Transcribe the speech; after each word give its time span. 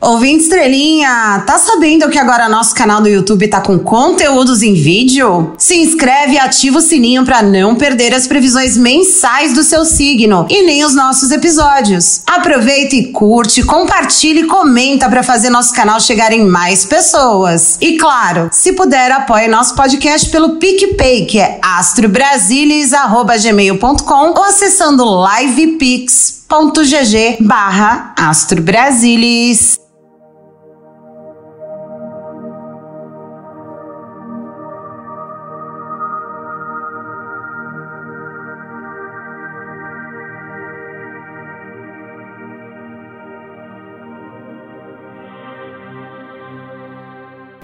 Ouvinte 0.00 0.44
Estrelinha, 0.44 1.42
tá 1.46 1.58
sabendo 1.58 2.08
que 2.08 2.18
agora 2.18 2.48
nosso 2.48 2.74
canal 2.74 3.02
do 3.02 3.08
YouTube 3.08 3.46
tá 3.48 3.60
com 3.60 3.78
conteúdos 3.78 4.62
em 4.62 4.72
vídeo? 4.72 5.52
Se 5.58 5.76
inscreve 5.76 6.36
e 6.36 6.38
ativa 6.38 6.78
o 6.78 6.80
sininho 6.80 7.22
para 7.22 7.42
não 7.42 7.74
perder 7.74 8.14
as 8.14 8.26
previsões 8.26 8.78
mensais 8.78 9.52
do 9.52 9.62
seu 9.62 9.84
signo 9.84 10.46
e 10.48 10.62
nem 10.62 10.86
os 10.86 10.94
nossos 10.94 11.30
episódios. 11.30 12.22
Aproveita 12.26 12.96
e 12.96 13.12
curte, 13.12 13.62
compartilha 13.62 14.40
e 14.40 14.46
comenta 14.46 15.06
para 15.06 15.22
fazer 15.22 15.50
nosso 15.50 15.74
canal 15.74 16.00
chegar 16.00 16.32
em 16.32 16.46
mais 16.46 16.86
pessoas. 16.86 17.76
E 17.78 17.98
claro, 17.98 18.48
se 18.50 18.72
puder, 18.72 19.12
apoie 19.12 19.48
nosso 19.48 19.74
podcast 19.74 20.30
pelo 20.30 20.56
PicPay, 20.56 21.26
que 21.26 21.38
é 21.38 21.60
astrobrasilis.gmail.com 21.62 24.30
ou 24.30 24.44
acessando 24.44 25.04
livepix.gg 25.26 27.36
barra 27.38 28.14
astrobrasilis. 28.16 29.89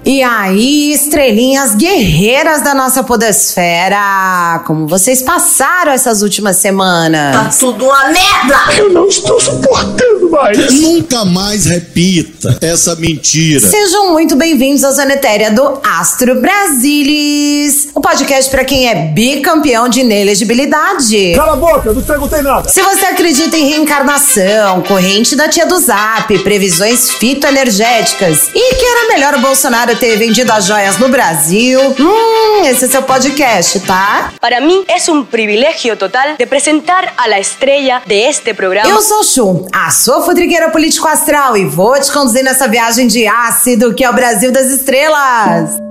E 0.08 0.22
aí, 0.22 0.92
estrelinhas 0.92 1.74
guerreiras 1.74 2.62
da 2.62 2.72
nossa 2.72 3.02
podosfera, 3.02 4.62
como 4.64 4.86
vocês 4.86 5.20
passaram 5.20 5.90
essas 5.90 6.22
últimas 6.22 6.58
semanas? 6.58 7.34
Tá 7.34 7.50
tudo 7.58 7.86
uma 7.86 8.04
merda! 8.04 8.72
Eu 8.78 8.90
não 8.90 9.08
estou 9.08 9.40
suportando 9.40 10.30
mais! 10.30 10.80
Nunca 10.80 11.24
mais 11.24 11.66
repita 11.66 12.56
essa 12.60 12.94
mentira. 12.94 13.66
Sejam 13.66 14.12
muito 14.12 14.36
bem-vindos 14.36 14.84
ao 14.84 14.92
Zanetéria 14.92 15.50
do 15.50 15.80
Astro 15.82 16.40
Brasilis, 16.40 17.88
o 17.92 18.00
podcast 18.00 18.48
para 18.48 18.64
quem 18.64 18.88
é 18.88 18.94
bicampeão 19.12 19.88
de 19.88 20.02
inelegibilidade. 20.02 21.32
Cala 21.34 21.54
a 21.54 21.56
boca, 21.56 21.92
não 21.92 22.02
perguntei 22.02 22.42
nada! 22.42 22.68
Se 22.68 22.80
você 22.80 23.06
acredita 23.06 23.56
em 23.56 23.70
reencarnação, 23.70 24.82
corrente 24.82 25.34
da 25.34 25.48
tia 25.48 25.66
do 25.66 25.76
Zap, 25.80 26.38
previsões 26.44 27.10
fitoenergéticas 27.10 28.50
e 28.54 28.74
que 28.76 28.84
era 28.84 29.08
melhor 29.08 29.34
o 29.34 29.40
Bolsonaro 29.40 29.95
ter 29.96 30.16
vendido 30.16 30.52
as 30.52 30.66
joias 30.66 30.98
no 30.98 31.08
Brasil, 31.08 31.80
hum, 31.98 32.64
esse 32.66 32.84
é 32.84 32.88
seu 32.88 33.02
podcast, 33.02 33.80
tá? 33.80 34.32
Para 34.40 34.60
mí 34.60 34.84
es 34.88 35.08
un 35.08 35.24
privilegio 35.24 35.96
total 35.96 36.36
de 36.36 36.46
presentar 36.46 37.14
a 37.16 37.28
la 37.28 37.38
estrella 37.38 38.02
de 38.06 38.28
este 38.28 38.54
programa. 38.54 38.88
Eu 38.88 39.00
sou 39.00 39.24
Chu, 39.24 39.66
a 39.72 39.90
sua 39.90 40.22
futriqueira 40.22 40.70
político 40.70 41.08
astral 41.08 41.56
e 41.56 41.64
vou 41.64 41.98
te 42.00 42.12
conduzir 42.12 42.44
nessa 42.44 42.68
viagem 42.68 43.06
de 43.06 43.26
ácido 43.26 43.94
que 43.94 44.04
é 44.04 44.10
o 44.10 44.12
Brasil 44.12 44.52
das 44.52 44.66
estrelas. 44.66 45.85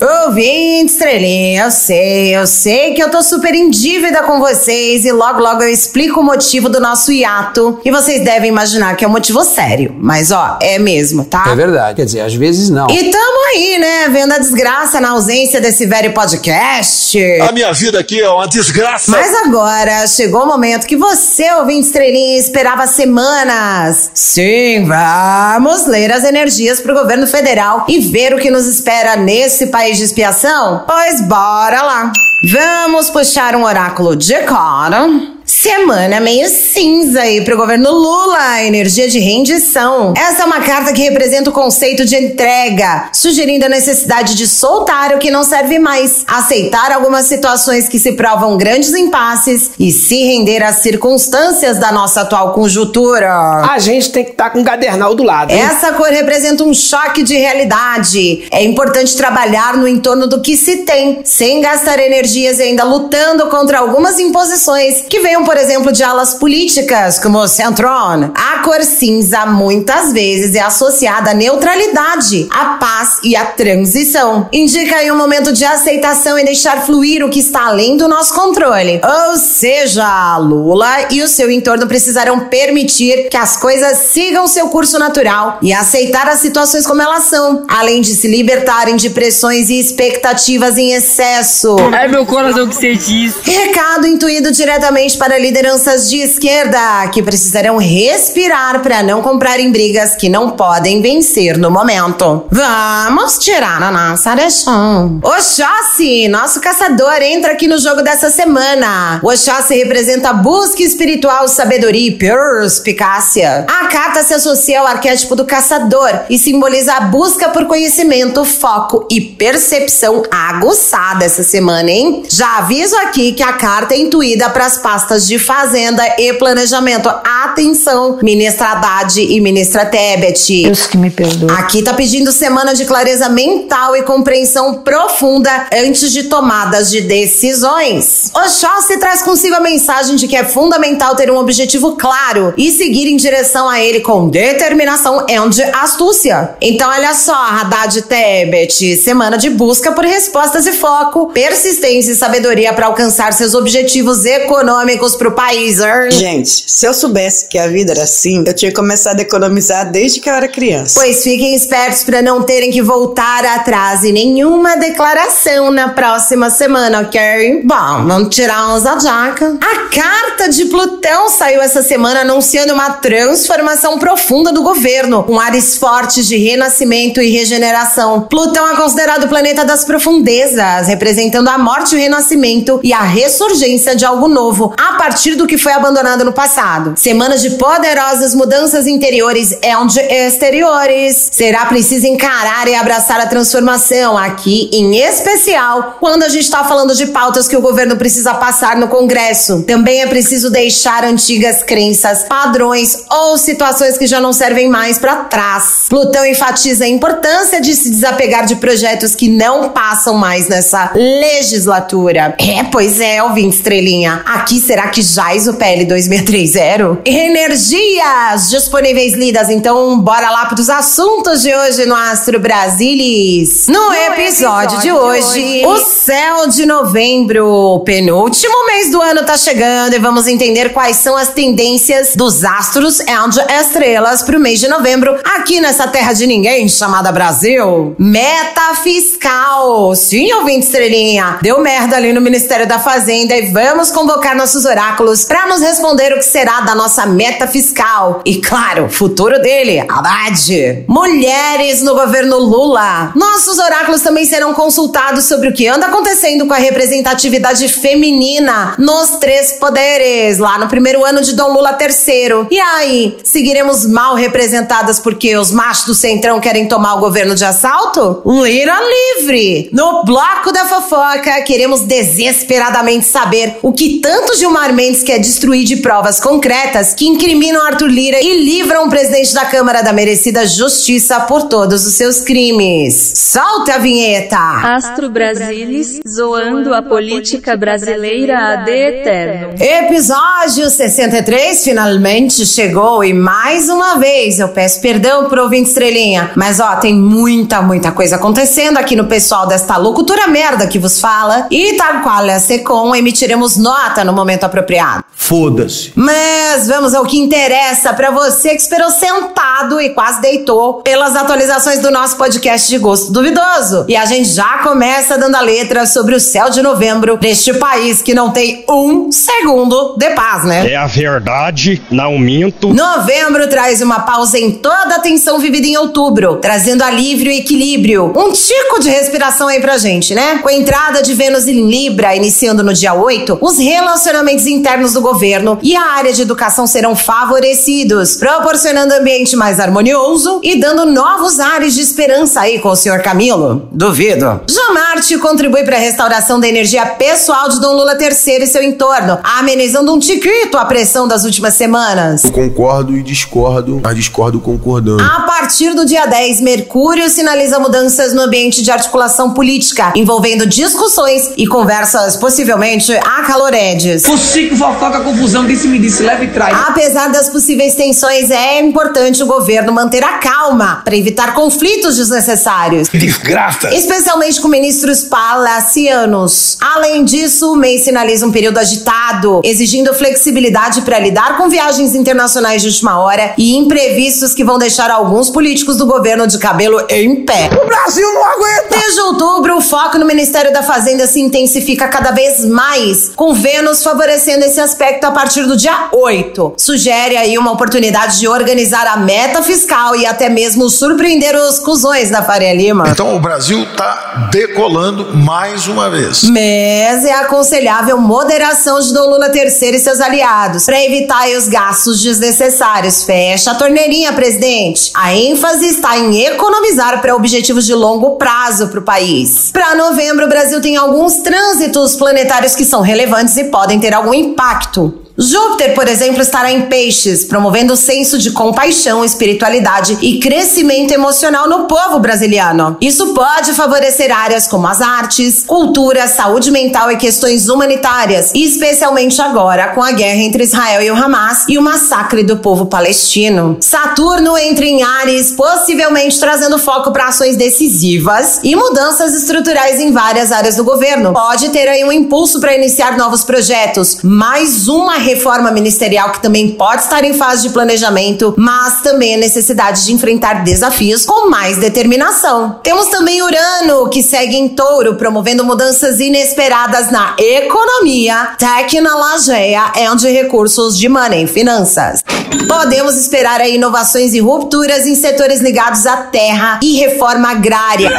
Ouvinte 0.00 0.92
estrelinha, 0.92 1.64
eu 1.64 1.70
sei, 1.70 2.34
eu 2.34 2.46
sei 2.46 2.94
que 2.94 3.02
eu 3.02 3.10
tô 3.10 3.22
super 3.22 3.54
em 3.54 3.68
dívida 3.68 4.22
com 4.22 4.40
vocês 4.40 5.04
e 5.04 5.12
logo 5.12 5.40
logo 5.40 5.62
eu 5.62 5.68
explico 5.68 6.20
o 6.20 6.24
motivo 6.24 6.70
do 6.70 6.80
nosso 6.80 7.12
hiato. 7.12 7.78
E 7.84 7.90
vocês 7.90 8.24
devem 8.24 8.48
imaginar 8.48 8.96
que 8.96 9.04
é 9.04 9.08
um 9.08 9.10
motivo 9.10 9.44
sério, 9.44 9.94
mas 9.98 10.30
ó, 10.30 10.58
é 10.62 10.78
mesmo, 10.78 11.24
tá? 11.26 11.44
É 11.48 11.54
verdade, 11.54 11.96
quer 11.96 12.06
dizer, 12.06 12.20
às 12.20 12.34
vezes 12.34 12.70
não. 12.70 12.88
E 12.88 13.10
tamo 13.10 13.39
aí, 13.50 13.78
né, 13.78 14.08
vendo 14.08 14.32
a 14.32 14.38
desgraça 14.38 15.00
na 15.00 15.10
ausência 15.10 15.60
desse 15.60 15.86
velho 15.86 16.12
podcast. 16.14 17.18
A 17.40 17.52
minha 17.52 17.72
vida 17.72 17.98
aqui 17.98 18.20
é 18.20 18.28
uma 18.28 18.46
desgraça! 18.46 19.10
Mas 19.10 19.34
agora 19.44 20.06
chegou 20.06 20.44
o 20.44 20.46
momento 20.46 20.86
que 20.86 20.96
você, 20.96 21.50
ouvinte 21.54 21.86
estrelinha, 21.86 22.38
esperava 22.38 22.86
semanas. 22.86 24.10
Sim, 24.14 24.86
vamos 24.86 25.86
ler 25.86 26.12
as 26.12 26.24
energias 26.24 26.80
pro 26.80 26.94
governo 26.94 27.26
federal 27.26 27.86
e 27.88 27.98
ver 27.98 28.34
o 28.34 28.38
que 28.38 28.50
nos 28.50 28.66
espera 28.66 29.16
nesse 29.16 29.66
país 29.66 29.98
de 29.98 30.04
expiação? 30.04 30.84
Pois 30.86 31.20
bora 31.22 31.82
lá. 31.82 32.12
Vamos 32.44 33.10
puxar 33.10 33.54
um 33.56 33.64
oráculo 33.64 34.16
de 34.16 34.38
cara. 34.44 35.08
Semana 35.44 36.20
meio 36.20 36.48
cinza 36.48 37.22
aí 37.22 37.44
pro 37.44 37.56
governo 37.56 37.90
Lula, 37.90 38.62
energia 38.62 39.08
de 39.08 39.18
rendição. 39.18 40.14
Essa 40.16 40.42
é 40.42 40.46
uma 40.46 40.60
carta 40.60 40.92
que 40.92 41.02
representa 41.02 41.50
o 41.50 41.52
conceito 41.52 42.04
de 42.04 42.16
entrega, 42.16 43.10
sugerindo 43.12 43.66
a 43.66 43.68
necessidade 43.68 44.34
de 44.36 44.46
soltar 44.46 45.14
o 45.14 45.18
que 45.18 45.30
não 45.30 45.42
serve 45.42 45.78
mais, 45.78 46.24
aceitar 46.26 46.92
algumas 46.92 47.26
situações 47.26 47.88
que 47.88 47.98
se 47.98 48.12
provam 48.12 48.56
grandes 48.56 48.94
impasses 48.94 49.72
e 49.78 49.90
se 49.90 50.22
render 50.24 50.62
às 50.62 50.76
circunstâncias 50.76 51.78
da 51.78 51.90
nossa 51.90 52.22
atual 52.22 52.52
conjuntura. 52.52 53.30
A 53.70 53.78
gente 53.78 54.10
tem 54.12 54.24
que 54.24 54.30
estar 54.30 54.50
com 54.50 54.60
o 54.60 54.64
cadernal 54.64 55.14
do 55.14 55.22
lado. 55.24 55.50
hein? 55.50 55.60
Essa 55.60 55.92
cor 55.92 56.08
representa 56.08 56.62
um 56.64 56.72
choque 56.72 57.22
de 57.22 57.36
realidade. 57.36 58.46
É 58.50 58.62
importante 58.62 59.16
trabalhar 59.16 59.76
no 59.76 59.86
entorno 59.88 60.26
do 60.26 60.40
que 60.40 60.56
se 60.56 60.78
tem, 60.78 61.20
sem 61.24 61.60
gastar 61.60 61.98
energias 61.98 62.58
e 62.58 62.62
ainda 62.62 62.84
lutando 62.84 63.46
contra 63.48 63.78
algumas 63.78 64.18
imposições 64.18 65.02
que 65.08 65.20
venham, 65.20 65.39
por 65.44 65.56
exemplo, 65.56 65.92
de 65.92 66.02
alas 66.02 66.34
políticas, 66.34 67.18
como 67.18 67.38
o 67.38 67.48
Centron. 67.48 68.30
A 68.34 68.58
cor 68.62 68.82
cinza 68.82 69.46
muitas 69.46 70.12
vezes 70.12 70.54
é 70.54 70.60
associada 70.60 71.30
à 71.30 71.34
neutralidade, 71.34 72.48
à 72.50 72.76
paz 72.80 73.18
e 73.22 73.36
à 73.36 73.44
transição. 73.44 74.48
Indica 74.52 74.96
aí 74.96 75.10
um 75.10 75.16
momento 75.16 75.52
de 75.52 75.64
aceitação 75.64 76.38
e 76.38 76.44
deixar 76.44 76.84
fluir 76.84 77.24
o 77.24 77.30
que 77.30 77.40
está 77.40 77.66
além 77.66 77.96
do 77.96 78.08
nosso 78.08 78.34
controle. 78.34 79.00
Ou 79.02 79.36
seja, 79.36 80.38
Lula 80.38 81.08
e 81.10 81.22
o 81.22 81.28
seu 81.28 81.50
entorno 81.50 81.86
precisarão 81.86 82.40
permitir 82.40 83.28
que 83.28 83.36
as 83.36 83.56
coisas 83.56 83.96
sigam 83.98 84.46
seu 84.46 84.68
curso 84.68 84.98
natural 84.98 85.58
e 85.62 85.72
aceitar 85.72 86.28
as 86.28 86.40
situações 86.40 86.86
como 86.86 87.02
elas 87.02 87.24
são, 87.24 87.64
além 87.68 88.00
de 88.00 88.14
se 88.14 88.28
libertarem 88.28 88.96
de 88.96 89.10
pressões 89.10 89.68
e 89.70 89.78
expectativas 89.78 90.76
em 90.76 90.92
excesso. 90.92 91.76
É 91.94 92.08
meu 92.08 92.24
coração 92.26 92.68
que 92.68 92.76
sente 92.76 93.26
isso. 93.26 93.38
Recado 93.42 94.06
intuído 94.06 94.50
diretamente 94.50 95.16
para 95.20 95.38
lideranças 95.38 96.08
de 96.08 96.16
esquerda 96.16 97.06
que 97.08 97.22
precisarão 97.22 97.76
respirar 97.76 98.80
para 98.80 99.02
não 99.02 99.20
comprarem 99.20 99.70
brigas 99.70 100.16
que 100.16 100.30
não 100.30 100.52
podem 100.52 101.02
vencer 101.02 101.58
no 101.58 101.70
momento. 101.70 102.46
Vamos 102.50 103.38
tirar 103.38 103.82
a 103.82 103.90
nossa 103.90 104.30
arechão. 104.30 105.20
Oxóssi, 105.22 106.26
nosso 106.26 106.58
caçador, 106.58 107.20
entra 107.20 107.52
aqui 107.52 107.68
no 107.68 107.76
jogo 107.76 108.00
dessa 108.00 108.30
semana. 108.30 109.20
O 109.22 109.28
Oxóssi 109.28 109.74
representa 109.74 110.30
a 110.30 110.32
busca 110.32 110.82
espiritual, 110.82 111.46
sabedoria 111.48 112.08
e 112.08 112.12
perspicácia. 112.12 113.66
A 113.68 113.88
carta 113.88 114.22
se 114.22 114.32
associa 114.32 114.80
ao 114.80 114.86
arquétipo 114.86 115.36
do 115.36 115.44
caçador 115.44 116.20
e 116.30 116.38
simboliza 116.38 116.94
a 116.94 117.00
busca 117.02 117.50
por 117.50 117.66
conhecimento, 117.66 118.42
foco 118.46 119.06
e 119.10 119.20
percepção 119.20 120.22
aguçada 120.30 121.26
essa 121.26 121.42
semana, 121.42 121.90
hein? 121.90 122.22
Já 122.26 122.56
aviso 122.56 122.96
aqui 122.96 123.32
que 123.32 123.42
a 123.42 123.52
carta 123.52 123.92
é 123.92 123.98
intuída 123.98 124.48
para 124.48 124.64
as 124.64 124.78
pastas 124.78 125.09
de 125.18 125.38
fazenda 125.38 126.02
e 126.18 126.32
planejamento. 126.34 127.08
Atenção, 127.08 128.18
ministra 128.22 128.68
Haddad 128.68 129.20
e 129.20 129.40
ministra 129.40 129.84
Tebet. 129.84 130.62
Deus 130.64 130.86
que 130.86 130.96
me 130.96 131.10
perdoe. 131.10 131.50
Aqui 131.58 131.82
tá 131.82 131.92
pedindo 131.94 132.30
semana 132.30 132.72
de 132.74 132.84
clareza 132.84 133.28
mental 133.28 133.96
e 133.96 134.02
compreensão 134.02 134.74
profunda 134.74 135.66
antes 135.72 136.12
de 136.12 136.24
tomadas 136.24 136.90
de 136.90 137.00
decisões. 137.00 138.30
Oxóssi 138.34 138.98
traz 138.98 139.22
consigo 139.22 139.56
a 139.56 139.60
mensagem 139.60 140.14
de 140.16 140.28
que 140.28 140.36
é 140.36 140.44
fundamental 140.44 141.16
ter 141.16 141.30
um 141.30 141.36
objetivo 141.36 141.96
claro 141.96 142.54
e 142.56 142.70
seguir 142.70 143.08
em 143.08 143.16
direção 143.16 143.68
a 143.68 143.80
ele 143.80 144.00
com 144.00 144.28
determinação 144.28 145.26
e 145.28 145.62
astúcia. 145.74 146.50
Então, 146.60 146.88
olha 146.88 147.14
só, 147.14 147.34
Haddad 147.34 147.98
e 147.98 148.02
Tebet, 148.02 148.96
semana 148.96 149.36
de 149.36 149.50
busca 149.50 149.92
por 149.92 150.04
respostas 150.04 150.66
e 150.66 150.72
foco, 150.72 151.26
persistência 151.32 152.12
e 152.12 152.14
sabedoria 152.14 152.72
para 152.72 152.86
alcançar 152.86 153.32
seus 153.32 153.54
objetivos 153.54 154.24
econômicos 154.24 154.99
pro 155.16 155.32
país. 155.32 155.80
hein? 155.80 156.10
Gente, 156.10 156.64
se 156.66 156.86
eu 156.86 156.92
soubesse 156.94 157.46
que 157.48 157.58
a 157.58 157.66
vida 157.66 157.92
era 157.92 158.02
assim, 158.02 158.44
eu 158.46 158.54
tinha 158.54 158.72
começado 158.72 159.18
a 159.18 159.22
economizar 159.22 159.90
desde 159.90 160.20
que 160.20 160.28
eu 160.28 160.34
era 160.34 160.48
criança. 160.48 161.00
Pois 161.00 161.22
fiquem 161.22 161.54
espertos 161.54 162.04
para 162.04 162.22
não 162.22 162.42
terem 162.42 162.70
que 162.70 162.82
voltar 162.82 163.44
atrás 163.44 164.04
em 164.04 164.12
nenhuma 164.12 164.76
declaração 164.76 165.70
na 165.70 165.90
próxima 165.90 166.50
semana, 166.50 167.00
ok? 167.00 167.62
Bom, 167.64 168.06
vamos 168.06 168.34
tirar 168.34 168.74
uns 168.74 168.82
da 168.82 168.98
jaca. 168.98 169.56
A 169.60 169.88
carta 169.94 170.48
de 170.48 170.66
Plutão 170.66 171.28
saiu 171.28 171.60
essa 171.60 171.82
semana 171.82 172.20
anunciando 172.20 172.72
uma 172.72 172.90
transformação 172.94 173.98
profunda 173.98 174.52
do 174.52 174.62
governo, 174.62 175.24
com 175.24 175.38
ares 175.38 175.76
fortes 175.76 176.26
de 176.26 176.36
renascimento 176.36 177.20
e 177.20 177.30
regeneração. 177.30 178.22
Plutão 178.22 178.68
é 178.68 178.76
considerado 178.76 179.24
o 179.24 179.28
planeta 179.28 179.64
das 179.64 179.84
profundezas, 179.84 180.88
representando 180.88 181.48
a 181.48 181.58
morte, 181.58 181.94
o 181.94 181.98
renascimento 181.98 182.80
e 182.82 182.92
a 182.92 183.02
ressurgência 183.02 183.94
de 183.94 184.04
algo 184.04 184.28
novo, 184.28 184.72
a 184.78 184.89
a 184.90 184.96
partir 184.96 185.36
do 185.36 185.46
que 185.46 185.56
foi 185.56 185.72
abandonado 185.72 186.24
no 186.24 186.32
passado. 186.32 186.94
Semanas 186.96 187.40
de 187.40 187.50
poderosas 187.50 188.34
mudanças 188.34 188.86
interiores 188.86 189.52
e 189.52 190.26
exteriores. 190.26 191.28
Será 191.30 191.66
preciso 191.66 192.06
encarar 192.06 192.66
e 192.66 192.74
abraçar 192.74 193.20
a 193.20 193.26
transformação, 193.26 194.18
aqui 194.18 194.68
em 194.72 194.96
especial 194.96 195.96
quando 196.00 196.24
a 196.24 196.28
gente 196.28 196.44
está 196.44 196.64
falando 196.64 196.94
de 196.94 197.06
pautas 197.06 197.46
que 197.46 197.56
o 197.56 197.60
governo 197.60 197.96
precisa 197.96 198.34
passar 198.34 198.76
no 198.76 198.88
Congresso. 198.88 199.62
Também 199.62 200.02
é 200.02 200.06
preciso 200.06 200.50
deixar 200.50 201.04
antigas 201.04 201.62
crenças, 201.62 202.24
padrões 202.24 203.04
ou 203.10 203.38
situações 203.38 203.96
que 203.96 204.06
já 204.06 204.20
não 204.20 204.32
servem 204.32 204.68
mais 204.68 204.98
para 204.98 205.16
trás. 205.24 205.86
Plutão 205.88 206.24
enfatiza 206.26 206.84
a 206.84 206.88
importância 206.88 207.60
de 207.60 207.74
se 207.74 207.90
desapegar 207.90 208.46
de 208.46 208.56
projetos 208.56 209.14
que 209.14 209.28
não 209.28 209.70
passam 209.70 210.14
mais 210.14 210.48
nessa 210.48 210.90
legislatura. 210.94 212.34
É, 212.38 212.64
pois 212.64 213.00
é, 213.00 213.22
ouvinte 213.22 213.56
estrelinha. 213.56 214.22
Aqui 214.26 214.58
será 214.58 214.79
que 214.88 215.02
jaz 215.02 215.46
o 215.48 215.54
PL 215.54 215.84
2630? 215.84 217.02
Energias 217.04 218.50
disponíveis 218.50 219.14
lidas, 219.14 219.48
então 219.50 219.98
bora 220.00 220.30
lá 220.30 220.46
para 220.46 220.60
os 220.60 220.70
assuntos 220.70 221.42
de 221.42 221.54
hoje 221.54 221.86
no 221.86 221.94
Astro 221.94 222.40
Brasilis. 222.40 223.66
No, 223.68 223.88
no 223.88 223.92
episódio, 223.94 224.76
episódio, 224.76 224.80
de, 224.80 224.92
hoje, 224.92 225.60
de 225.60 225.66
hoje, 225.66 225.66
o 225.66 225.76
céu 225.78 226.48
de 226.48 226.66
novembro, 226.66 227.82
penúltimo 227.84 228.66
mês 228.66 228.90
do 228.90 229.00
ano 229.00 229.24
tá 229.24 229.36
chegando 229.36 229.94
e 229.94 229.98
vamos 229.98 230.26
entender 230.26 230.72
quais 230.72 230.96
são 230.96 231.16
as 231.16 231.28
tendências 231.28 232.14
dos 232.14 232.44
astros 232.44 233.00
e 233.00 233.60
estrelas 233.60 234.22
pro 234.22 234.40
mês 234.40 234.60
de 234.60 234.68
novembro 234.68 235.18
aqui 235.24 235.60
nessa 235.60 235.86
terra 235.88 236.12
de 236.12 236.26
ninguém 236.26 236.68
chamada 236.68 237.12
Brasil. 237.12 237.94
Meta 237.98 238.74
fiscal. 238.82 239.94
Sim, 239.94 240.32
ouvinte 240.34 240.66
estrelinha. 240.66 241.38
Deu 241.42 241.60
merda 241.60 241.96
ali 241.96 242.12
no 242.12 242.20
Ministério 242.20 242.66
da 242.66 242.78
Fazenda 242.78 243.36
e 243.36 243.50
vamos 243.50 243.90
convocar 243.90 244.36
nossos 244.36 244.64
oráculos 244.70 245.24
para 245.24 245.46
nos 245.46 245.60
responder 245.60 246.12
o 246.12 246.16
que 246.16 246.24
será 246.24 246.60
da 246.60 246.74
nossa 246.74 247.04
meta 247.06 247.46
fiscal. 247.46 248.22
E 248.24 248.40
claro, 248.40 248.88
futuro 248.88 249.40
dele, 249.40 249.80
Haddad. 249.80 250.84
Mulheres 250.88 251.82
no 251.82 251.94
governo 251.94 252.38
Lula. 252.38 253.12
Nossos 253.14 253.58
oráculos 253.58 254.02
também 254.02 254.24
serão 254.24 254.54
consultados 254.54 255.24
sobre 255.24 255.48
o 255.48 255.52
que 255.52 255.66
anda 255.66 255.86
acontecendo 255.86 256.46
com 256.46 256.54
a 256.54 256.58
representatividade 256.58 257.68
feminina 257.68 258.74
nos 258.78 259.18
três 259.18 259.52
poderes, 259.54 260.38
lá 260.38 260.58
no 260.58 260.68
primeiro 260.68 261.04
ano 261.04 261.20
de 261.20 261.34
Dom 261.34 261.52
Lula 261.52 261.76
III. 261.80 262.46
E 262.50 262.60
aí, 262.60 263.18
seguiremos 263.24 263.86
mal 263.86 264.14
representadas 264.14 264.98
porque 264.98 265.36
os 265.36 265.50
machos 265.50 265.84
do 265.84 265.94
Centrão 265.94 266.40
querem 266.40 266.68
tomar 266.68 266.94
o 266.94 267.00
governo 267.00 267.34
de 267.34 267.44
assalto? 267.44 268.22
Lira 268.24 268.78
livre! 269.18 269.70
No 269.72 270.04
bloco 270.04 270.52
da 270.52 270.66
fofoca, 270.66 271.42
queremos 271.42 271.82
desesperadamente 271.82 273.06
saber 273.06 273.58
o 273.62 273.72
que 273.72 273.98
tanto 274.00 274.36
Gilmar 274.36 274.59
Mendes 274.68 275.02
quer 275.02 275.18
destruir 275.18 275.64
de 275.64 275.76
provas 275.76 276.20
concretas 276.20 276.92
que 276.92 277.06
incriminam 277.06 277.64
Arthur 277.64 277.88
Lira 277.88 278.20
e 278.20 278.44
livram 278.44 278.86
o 278.86 278.90
presidente 278.90 279.32
da 279.32 279.46
Câmara 279.46 279.82
da 279.82 279.92
merecida 279.92 280.46
justiça 280.46 281.18
por 281.20 281.44
todos 281.44 281.86
os 281.86 281.94
seus 281.94 282.20
crimes. 282.20 283.12
Solta 283.16 283.74
a 283.74 283.78
vinheta! 283.78 284.36
Astro 284.36 285.08
Brasilis, 285.08 286.00
zoando 286.06 286.74
a 286.74 286.82
política 286.82 287.56
brasileira 287.56 288.38
ad 288.52 288.70
eterno. 288.70 289.54
Episódio 289.58 290.68
63 290.68 291.64
finalmente 291.64 292.44
chegou 292.44 293.02
e 293.02 293.14
mais 293.14 293.68
uma 293.70 293.96
vez 293.96 294.38
eu 294.38 294.48
peço 294.50 294.80
perdão 294.80 295.28
pro 295.28 295.42
ouvinte 295.42 295.70
estrelinha, 295.70 296.32
mas 296.36 296.60
ó, 296.60 296.76
tem 296.76 296.94
muita, 296.94 297.62
muita 297.62 297.90
coisa 297.90 298.16
acontecendo 298.16 298.76
aqui 298.76 298.94
no 298.94 299.06
pessoal 299.06 299.48
desta 299.48 299.78
locutora 299.78 300.28
merda 300.28 300.66
que 300.66 300.78
vos 300.78 301.00
fala 301.00 301.46
e 301.50 301.74
tal 301.76 302.02
qual 302.02 302.26
é 302.26 302.34
a 302.34 302.38
Secom, 302.38 302.94
emitiremos 302.94 303.56
nota 303.56 304.04
no 304.04 304.12
momento 304.12 304.49
apropriado. 304.50 305.04
Foda-se. 305.30 305.92
Mas 305.94 306.66
vamos 306.66 306.92
ao 306.92 307.04
que 307.04 307.16
interessa 307.16 307.92
para 307.92 308.10
você 308.10 308.50
que 308.50 308.62
esperou 308.62 308.90
sentado 308.90 309.80
e 309.80 309.90
quase 309.90 310.20
deitou 310.20 310.82
pelas 310.82 311.14
atualizações 311.14 311.78
do 311.78 311.90
nosso 311.90 312.16
podcast 312.16 312.68
de 312.68 312.78
gosto 312.78 313.12
duvidoso. 313.12 313.84
E 313.86 313.94
a 313.94 314.06
gente 314.06 314.28
já 314.28 314.58
começa 314.58 315.16
dando 315.16 315.36
a 315.36 315.40
letra 315.40 315.86
sobre 315.86 316.16
o 316.16 316.20
céu 316.20 316.50
de 316.50 316.62
novembro 316.62 317.18
neste 317.22 317.52
país 317.54 318.02
que 318.02 318.14
não 318.14 318.30
tem 318.30 318.64
um 318.68 319.12
segundo 319.12 319.94
de 319.96 320.10
paz, 320.10 320.44
né? 320.44 320.68
É 320.72 320.76
a 320.76 320.86
verdade, 320.86 321.80
não 321.90 322.18
minto. 322.18 322.74
Novembro 322.74 323.46
traz 323.48 323.80
uma 323.80 324.00
pausa 324.00 324.38
em 324.38 324.50
toda 324.50 324.96
a 324.96 325.00
tensão 325.00 325.38
vivida 325.38 325.66
em 325.66 325.76
outubro, 325.76 326.36
trazendo 326.36 326.82
alívio 326.82 327.30
e 327.30 327.38
equilíbrio. 327.38 328.12
Um 328.16 328.32
tico 328.32 328.80
de 328.80 328.88
respiração 328.88 329.46
aí 329.46 329.60
pra 329.60 329.78
gente, 329.78 330.14
né? 330.14 330.38
Com 330.38 330.48
a 330.48 330.52
entrada 330.52 331.02
de 331.02 331.14
Vênus 331.14 331.46
em 331.46 331.70
Libra 331.70 332.16
iniciando 332.16 332.64
no 332.64 332.74
dia 332.74 332.94
8, 332.94 333.38
os 333.40 333.58
relacionamentos 333.58 334.29
internos 334.30 334.92
do 334.92 335.00
governo 335.00 335.58
e 335.62 335.76
a 335.76 335.82
área 335.92 336.12
de 336.12 336.22
educação 336.22 336.66
serão 336.66 336.94
favorecidos, 336.94 338.16
proporcionando 338.16 338.94
ambiente 338.94 339.36
mais 339.36 339.60
harmonioso 339.60 340.40
e 340.42 340.60
dando 340.60 340.86
novos 340.86 341.40
ares 341.40 341.74
de 341.74 341.80
esperança 341.80 342.40
aí 342.40 342.58
com 342.58 342.68
o 342.68 342.76
senhor 342.76 343.00
Camilo. 343.02 343.68
Duvido. 343.72 344.40
Jamarte 344.48 345.16
contribui 345.18 345.64
para 345.64 345.76
a 345.76 345.80
restauração 345.80 346.38
da 346.38 346.48
energia 346.48 346.86
pessoal 346.86 347.48
de 347.48 347.60
Dom 347.60 347.74
Lula 347.74 347.96
III 348.00 348.42
e 348.42 348.46
seu 348.46 348.62
entorno, 348.62 349.18
amenizando 349.22 349.92
um 349.92 349.98
tiquito 349.98 350.56
a 350.56 350.64
pressão 350.64 351.06
das 351.08 351.24
últimas 351.24 351.54
semanas. 351.54 352.24
Eu 352.24 352.32
concordo 352.32 352.96
e 352.96 353.02
discordo, 353.02 353.80
mas 353.82 353.96
discordo 353.96 354.40
concordando. 354.40 355.02
A 355.02 355.20
partir 355.22 355.74
do 355.74 355.84
dia 355.84 356.06
10, 356.06 356.40
Mercúrio 356.40 357.08
sinaliza 357.08 357.58
mudanças 357.58 358.12
no 358.12 358.22
ambiente 358.22 358.62
de 358.62 358.70
articulação 358.70 359.32
política, 359.32 359.92
envolvendo 359.96 360.46
discussões 360.46 361.30
e 361.36 361.46
conversas 361.46 362.16
possivelmente 362.16 362.92
acaloredes. 362.92 364.02
O 364.20 364.22
ciclo 364.22 364.54
fofoca 364.54 365.00
confusão, 365.00 365.46
disse 365.46 365.66
me 365.66 365.78
disse, 365.78 366.02
leve 366.02 366.26
e 366.26 366.28
traz. 366.28 366.54
Apesar 366.68 367.08
das 367.08 367.30
possíveis 367.30 367.74
tensões, 367.74 368.30
é 368.30 368.60
importante 368.60 369.22
o 369.22 369.26
governo 369.26 369.72
manter 369.72 370.04
a 370.04 370.18
calma 370.18 370.82
para 370.84 370.94
evitar 370.94 371.32
conflitos 371.32 371.96
desnecessários. 371.96 372.90
Desgraça! 372.90 373.74
Especialmente 373.74 374.38
com 374.38 374.48
ministros 374.48 375.02
palacianos. 375.04 376.58
Além 376.60 377.02
disso, 377.02 377.50
o 377.50 377.56
mês 377.56 377.82
sinaliza 377.82 378.26
um 378.26 378.30
período 378.30 378.58
agitado, 378.58 379.40
exigindo 379.42 379.94
flexibilidade 379.94 380.82
para 380.82 380.98
lidar 380.98 381.38
com 381.38 381.48
viagens 381.48 381.94
internacionais 381.94 382.60
de 382.60 382.68
última 382.68 383.00
hora 383.00 383.32
e 383.38 383.56
imprevistos 383.56 384.34
que 384.34 384.44
vão 384.44 384.58
deixar 384.58 384.90
alguns 384.90 385.30
políticos 385.30 385.78
do 385.78 385.86
governo 385.86 386.26
de 386.26 386.38
cabelo 386.38 386.78
em 386.90 387.24
pé. 387.24 387.48
O 387.54 387.66
Brasil 387.66 388.06
não 388.12 388.24
aguenta! 388.26 388.68
Desde 388.68 389.00
outubro, 389.00 389.56
o 389.56 389.62
foco 389.62 389.96
no 389.96 390.04
Ministério 390.04 390.52
da 390.52 390.62
Fazenda 390.62 391.06
se 391.06 391.20
intensifica 391.20 391.88
cada 391.88 392.10
vez 392.10 392.44
mais, 392.44 393.10
com 393.16 393.32
Vênus 393.32 393.82
favorecendo 393.82 394.09
esse 394.14 394.60
aspecto 394.60 395.04
a 395.04 395.10
partir 395.10 395.44
do 395.44 395.56
dia 395.56 395.88
8. 395.92 396.54
Sugere 396.56 397.16
aí 397.16 397.38
uma 397.38 397.52
oportunidade 397.52 398.18
de 398.18 398.28
organizar 398.28 398.86
a 398.86 398.96
meta 398.96 399.42
fiscal 399.42 399.94
e 399.96 400.06
até 400.06 400.28
mesmo 400.28 400.68
surpreender 400.68 401.34
os 401.36 401.58
cuzões 401.58 402.10
da 402.10 402.22
Faria 402.22 402.54
Lima. 402.54 402.88
Então 402.88 403.14
o 403.14 403.20
Brasil 403.20 403.66
tá 403.76 404.28
decolando 404.30 405.16
mais 405.16 405.66
uma 405.68 405.90
vez. 405.90 406.22
Mas 406.24 407.04
é 407.04 407.12
aconselhável 407.12 407.98
moderação 407.98 408.80
de 408.80 408.92
Dom 408.92 409.10
Lula 409.10 409.30
III 409.34 409.76
e 409.76 409.78
seus 409.78 410.00
aliados 410.00 410.64
para 410.64 410.82
evitar 410.84 411.28
os 411.36 411.48
gastos 411.48 412.02
desnecessários. 412.02 413.04
Fecha 413.04 413.50
a 413.52 413.54
torneirinha, 413.54 414.12
presidente. 414.12 414.90
A 414.94 415.14
ênfase 415.14 415.66
está 415.66 415.96
em 415.98 416.24
economizar 416.24 417.00
para 417.00 417.14
objetivos 417.14 417.66
de 417.66 417.74
longo 417.74 418.16
prazo 418.16 418.68
para 418.68 418.80
o 418.80 418.82
país. 418.82 419.50
Para 419.52 419.74
novembro, 419.74 420.26
o 420.26 420.28
Brasil 420.28 420.60
tem 420.60 420.76
alguns 420.76 421.18
trânsitos 421.18 421.94
planetários 421.96 422.54
que 422.54 422.64
são 422.64 422.80
relevantes 422.80 423.36
e 423.36 423.44
podem 423.44 423.78
ter 423.78 423.94
algum 424.00 424.14
impacto. 424.14 424.99
Júpiter, 425.18 425.74
por 425.74 425.88
exemplo, 425.88 426.22
estará 426.22 426.50
em 426.50 426.62
Peixes, 426.62 427.24
promovendo 427.24 427.74
o 427.74 427.76
senso 427.76 428.16
de 428.16 428.30
compaixão, 428.30 429.04
espiritualidade 429.04 429.98
e 430.00 430.18
crescimento 430.18 430.92
emocional 430.92 431.48
no 431.48 431.66
povo 431.66 431.98
brasiliano. 431.98 432.76
Isso 432.80 433.12
pode 433.12 433.52
favorecer 433.52 434.16
áreas 434.16 434.46
como 434.46 434.66
as 434.66 434.80
artes, 434.80 435.44
cultura, 435.46 436.06
saúde 436.06 436.50
mental 436.50 436.90
e 436.90 436.96
questões 436.96 437.48
humanitárias, 437.48 438.32
especialmente 438.34 439.20
agora 439.20 439.68
com 439.68 439.82
a 439.82 439.92
guerra 439.92 440.20
entre 440.20 440.44
Israel 440.44 440.82
e 440.82 440.90
o 440.90 440.94
Hamas 440.94 441.44
e 441.48 441.58
o 441.58 441.62
massacre 441.62 442.22
do 442.22 442.38
povo 442.38 442.66
palestino. 442.66 443.56
Saturno 443.60 444.38
entra 444.38 444.64
em 444.64 444.82
Ares, 444.82 445.32
possivelmente 445.32 446.18
trazendo 446.18 446.58
foco 446.58 446.92
para 446.92 447.08
ações 447.08 447.36
decisivas 447.36 448.40
e 448.42 448.54
mudanças 448.54 449.14
estruturais 449.14 449.80
em 449.80 449.92
várias 449.92 450.32
áreas 450.32 450.56
do 450.56 450.64
governo. 450.64 451.12
Pode 451.12 451.50
ter 451.50 451.68
aí 451.68 451.84
um 451.84 451.92
impulso 451.92 452.40
para 452.40 452.54
iniciar 452.54 452.96
novos 452.96 453.24
projetos, 453.24 453.98
mais 454.02 454.68
uma 454.68 454.99
reforma 455.00 455.50
ministerial 455.50 456.10
que 456.10 456.22
também 456.22 456.50
pode 456.52 456.82
estar 456.82 457.04
em 457.04 457.14
fase 457.14 457.42
de 457.42 457.50
planejamento, 457.50 458.34
mas 458.36 458.80
também 458.82 459.14
a 459.14 459.18
necessidade 459.18 459.84
de 459.84 459.92
enfrentar 459.92 460.44
desafios 460.44 461.04
com 461.04 461.28
mais 461.28 461.58
determinação. 461.58 462.60
Temos 462.62 462.86
também 462.86 463.22
Urano, 463.22 463.88
que 463.88 464.02
segue 464.02 464.36
em 464.36 464.48
touro, 464.48 464.94
promovendo 464.94 465.44
mudanças 465.44 466.00
inesperadas 466.00 466.90
na 466.90 467.14
economia, 467.18 468.32
tecnologia 468.38 469.72
e 469.76 469.96
de 469.96 470.10
recursos 470.10 470.78
de 470.78 470.88
money, 470.88 471.26
finanças. 471.26 472.02
Podemos 472.46 472.96
esperar 472.96 473.40
aí 473.40 473.56
inovações 473.56 474.14
e 474.14 474.20
rupturas 474.20 474.86
em 474.86 474.94
setores 474.94 475.40
ligados 475.40 475.86
à 475.86 475.96
terra 475.96 476.60
e 476.62 476.76
reforma 476.76 477.30
agrária. 477.30 477.90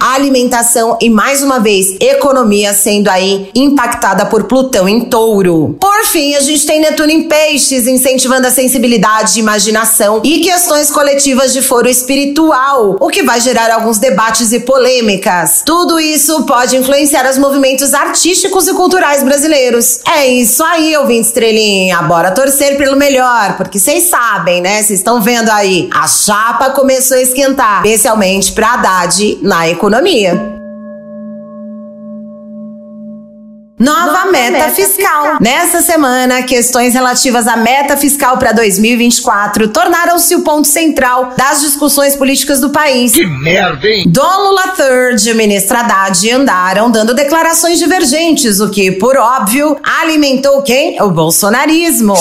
Alimentação 0.00 0.98
e, 1.00 1.08
mais 1.08 1.42
uma 1.42 1.60
vez, 1.60 1.96
economia 2.00 2.74
sendo 2.74 3.08
aí 3.08 3.50
impactada 3.54 4.26
por 4.26 4.44
Plutão 4.44 4.88
em 4.88 5.00
touro. 5.00 5.25
Por 5.80 6.04
fim, 6.06 6.34
a 6.34 6.40
gente 6.40 6.66
tem 6.66 6.80
Netuno 6.80 7.10
em 7.10 7.24
peixes, 7.24 7.86
incentivando 7.86 8.46
a 8.46 8.50
sensibilidade, 8.50 9.40
imaginação 9.40 10.20
e 10.24 10.40
questões 10.40 10.90
coletivas 10.90 11.52
de 11.52 11.62
foro 11.62 11.88
espiritual, 11.88 12.96
o 13.00 13.08
que 13.08 13.22
vai 13.22 13.40
gerar 13.40 13.70
alguns 13.72 13.98
debates 13.98 14.52
e 14.52 14.60
polêmicas. 14.60 15.62
Tudo 15.64 15.98
isso 15.98 16.44
pode 16.44 16.76
influenciar 16.76 17.28
os 17.28 17.38
movimentos 17.38 17.94
artísticos 17.94 18.68
e 18.68 18.74
culturais 18.74 19.22
brasileiros. 19.22 20.00
É 20.16 20.26
isso 20.26 20.62
aí, 20.62 20.96
ouvinte 20.96 21.26
estrelinha. 21.26 22.00
Bora 22.02 22.30
torcer 22.30 22.76
pelo 22.76 22.96
melhor, 22.96 23.56
porque 23.56 23.78
vocês 23.78 24.04
sabem, 24.04 24.60
né? 24.60 24.82
Vocês 24.82 25.00
estão 25.00 25.20
vendo 25.20 25.50
aí. 25.50 25.88
A 25.92 26.06
chapa 26.06 26.70
começou 26.70 27.16
a 27.16 27.22
esquentar, 27.22 27.84
especialmente 27.84 28.52
para 28.52 28.74
Haddad 28.74 29.38
na 29.42 29.68
economia. 29.68 30.55
Nova, 33.78 34.24
meta, 34.32 34.52
meta 34.52 34.70
fiscal. 34.70 35.22
fiscal. 35.22 35.36
Nessa 35.38 35.82
semana, 35.82 36.42
questões 36.42 36.94
relativas 36.94 37.46
à 37.46 37.58
meta 37.58 37.94
fiscal 37.94 38.38
para 38.38 38.52
2024 38.52 39.68
tornaram-se 39.68 40.34
o 40.34 40.40
ponto 40.40 40.66
central 40.66 41.34
das 41.36 41.60
discussões 41.60 42.16
políticas 42.16 42.58
do 42.58 42.70
país. 42.70 43.12
Que 43.12 43.26
merda, 43.26 43.86
hein? 43.86 44.04
Dom 44.06 44.22
Lula 44.22 44.74
III 44.78 45.28
e 45.28 45.32
o 45.32 45.36
ministro 45.36 45.76
Haddad 45.76 46.30
andaram 46.30 46.90
dando 46.90 47.12
declarações 47.12 47.78
divergentes, 47.78 48.60
o 48.60 48.70
que, 48.70 48.92
por 48.92 49.18
óbvio, 49.18 49.76
alimentou 49.82 50.62
quem? 50.62 50.98
O 51.02 51.10
bolsonarismo. 51.10 52.14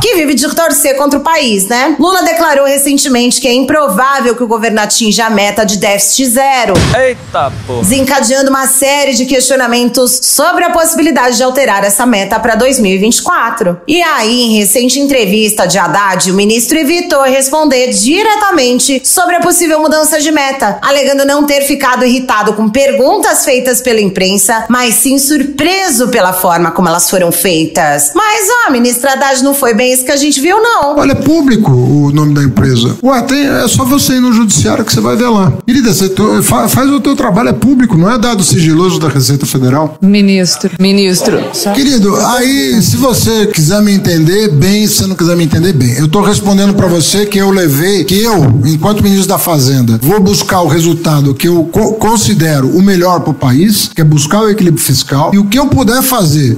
Que 0.00 0.14
vive 0.14 0.32
de 0.32 0.48
torcer 0.54 0.96
contra 0.96 1.18
o 1.18 1.22
país, 1.22 1.66
né? 1.66 1.96
Lula 1.98 2.22
declarou 2.22 2.64
recentemente 2.64 3.42
que 3.42 3.48
é 3.48 3.52
improvável 3.52 4.34
que 4.34 4.42
o 4.42 4.46
governo 4.46 4.80
atinja 4.80 5.26
a 5.26 5.30
meta 5.30 5.66
de 5.66 5.76
déficit 5.76 6.28
zero. 6.28 6.72
Eita, 6.98 7.52
pô. 7.66 7.80
Desencadeando 7.80 8.48
uma 8.48 8.66
série 8.66 9.12
de 9.12 9.26
questionamentos 9.26 10.13
sobre 10.22 10.64
a 10.64 10.70
possibilidade 10.70 11.36
de 11.36 11.42
alterar 11.42 11.84
essa 11.84 12.06
meta 12.06 12.38
para 12.38 12.54
2024. 12.54 13.78
E 13.86 14.02
aí, 14.02 14.42
em 14.42 14.58
recente 14.58 14.98
entrevista 14.98 15.66
de 15.66 15.78
Haddad, 15.78 16.30
o 16.30 16.34
ministro 16.34 16.78
evitou 16.78 17.22
responder 17.22 17.92
diretamente 17.92 19.00
sobre 19.04 19.36
a 19.36 19.40
possível 19.40 19.80
mudança 19.80 20.20
de 20.20 20.30
meta, 20.30 20.78
alegando 20.82 21.24
não 21.24 21.44
ter 21.44 21.62
ficado 21.62 22.04
irritado 22.04 22.54
com 22.54 22.68
perguntas 22.68 23.44
feitas 23.44 23.80
pela 23.80 24.00
imprensa, 24.00 24.66
mas 24.68 24.94
sim 24.94 25.18
surpreso 25.18 26.08
pela 26.08 26.32
forma 26.32 26.70
como 26.70 26.88
elas 26.88 27.08
foram 27.08 27.30
feitas. 27.30 28.12
Mas, 28.14 28.48
ó, 28.66 28.70
ministra 28.70 29.12
Haddad, 29.12 29.42
não 29.42 29.54
foi 29.54 29.74
bem 29.74 29.92
isso 29.92 30.04
que 30.04 30.12
a 30.12 30.16
gente 30.16 30.40
viu, 30.40 30.62
não. 30.62 30.96
Olha, 30.96 31.12
é 31.12 31.14
público 31.14 31.70
o 31.70 32.10
nome 32.12 32.34
da 32.34 32.42
empresa. 32.42 32.96
Ué, 33.02 33.22
tem, 33.22 33.46
é 33.46 33.68
só 33.68 33.84
você 33.84 34.14
ir 34.14 34.20
no 34.20 34.32
judiciário 34.32 34.84
que 34.84 34.92
você 34.92 35.00
vai 35.00 35.16
ver 35.16 35.28
lá. 35.28 35.52
Querida, 35.66 35.92
você 35.92 36.12
faz 36.42 36.90
o 36.90 37.00
teu 37.00 37.16
trabalho, 37.16 37.50
é 37.50 37.52
público, 37.52 37.96
não 37.96 38.10
é 38.10 38.18
dado 38.18 38.42
sigiloso 38.42 38.98
da 38.98 39.08
Receita 39.08 39.46
Federal. 39.46 39.96
Ministro, 40.04 40.70
ministro. 40.78 41.42
Querido, 41.74 42.14
aí 42.26 42.80
se 42.82 42.96
você 42.96 43.46
quiser 43.46 43.80
me 43.82 43.92
entender 43.92 44.48
bem, 44.48 44.86
se 44.86 45.06
não 45.06 45.16
quiser 45.16 45.36
me 45.36 45.44
entender 45.44 45.72
bem, 45.72 45.94
eu 45.96 46.08
tô 46.08 46.20
respondendo 46.20 46.74
para 46.74 46.86
você 46.86 47.26
que 47.26 47.38
eu 47.38 47.50
levei, 47.50 48.04
que 48.04 48.22
eu, 48.22 48.60
enquanto 48.64 49.02
ministro 49.02 49.28
da 49.28 49.38
Fazenda, 49.38 49.98
vou 50.02 50.20
buscar 50.20 50.60
o 50.60 50.68
resultado 50.68 51.34
que 51.34 51.48
eu 51.48 51.64
co 51.72 51.94
considero 51.94 52.68
o 52.68 52.82
melhor 52.82 53.20
para 53.20 53.30
o 53.30 53.34
país, 53.34 53.90
que 53.94 54.00
é 54.00 54.04
buscar 54.04 54.42
o 54.42 54.50
equilíbrio 54.50 54.82
fiscal, 54.82 55.30
e 55.32 55.38
o 55.38 55.46
que 55.46 55.58
eu 55.58 55.66
puder 55.66 56.02
fazer 56.02 56.56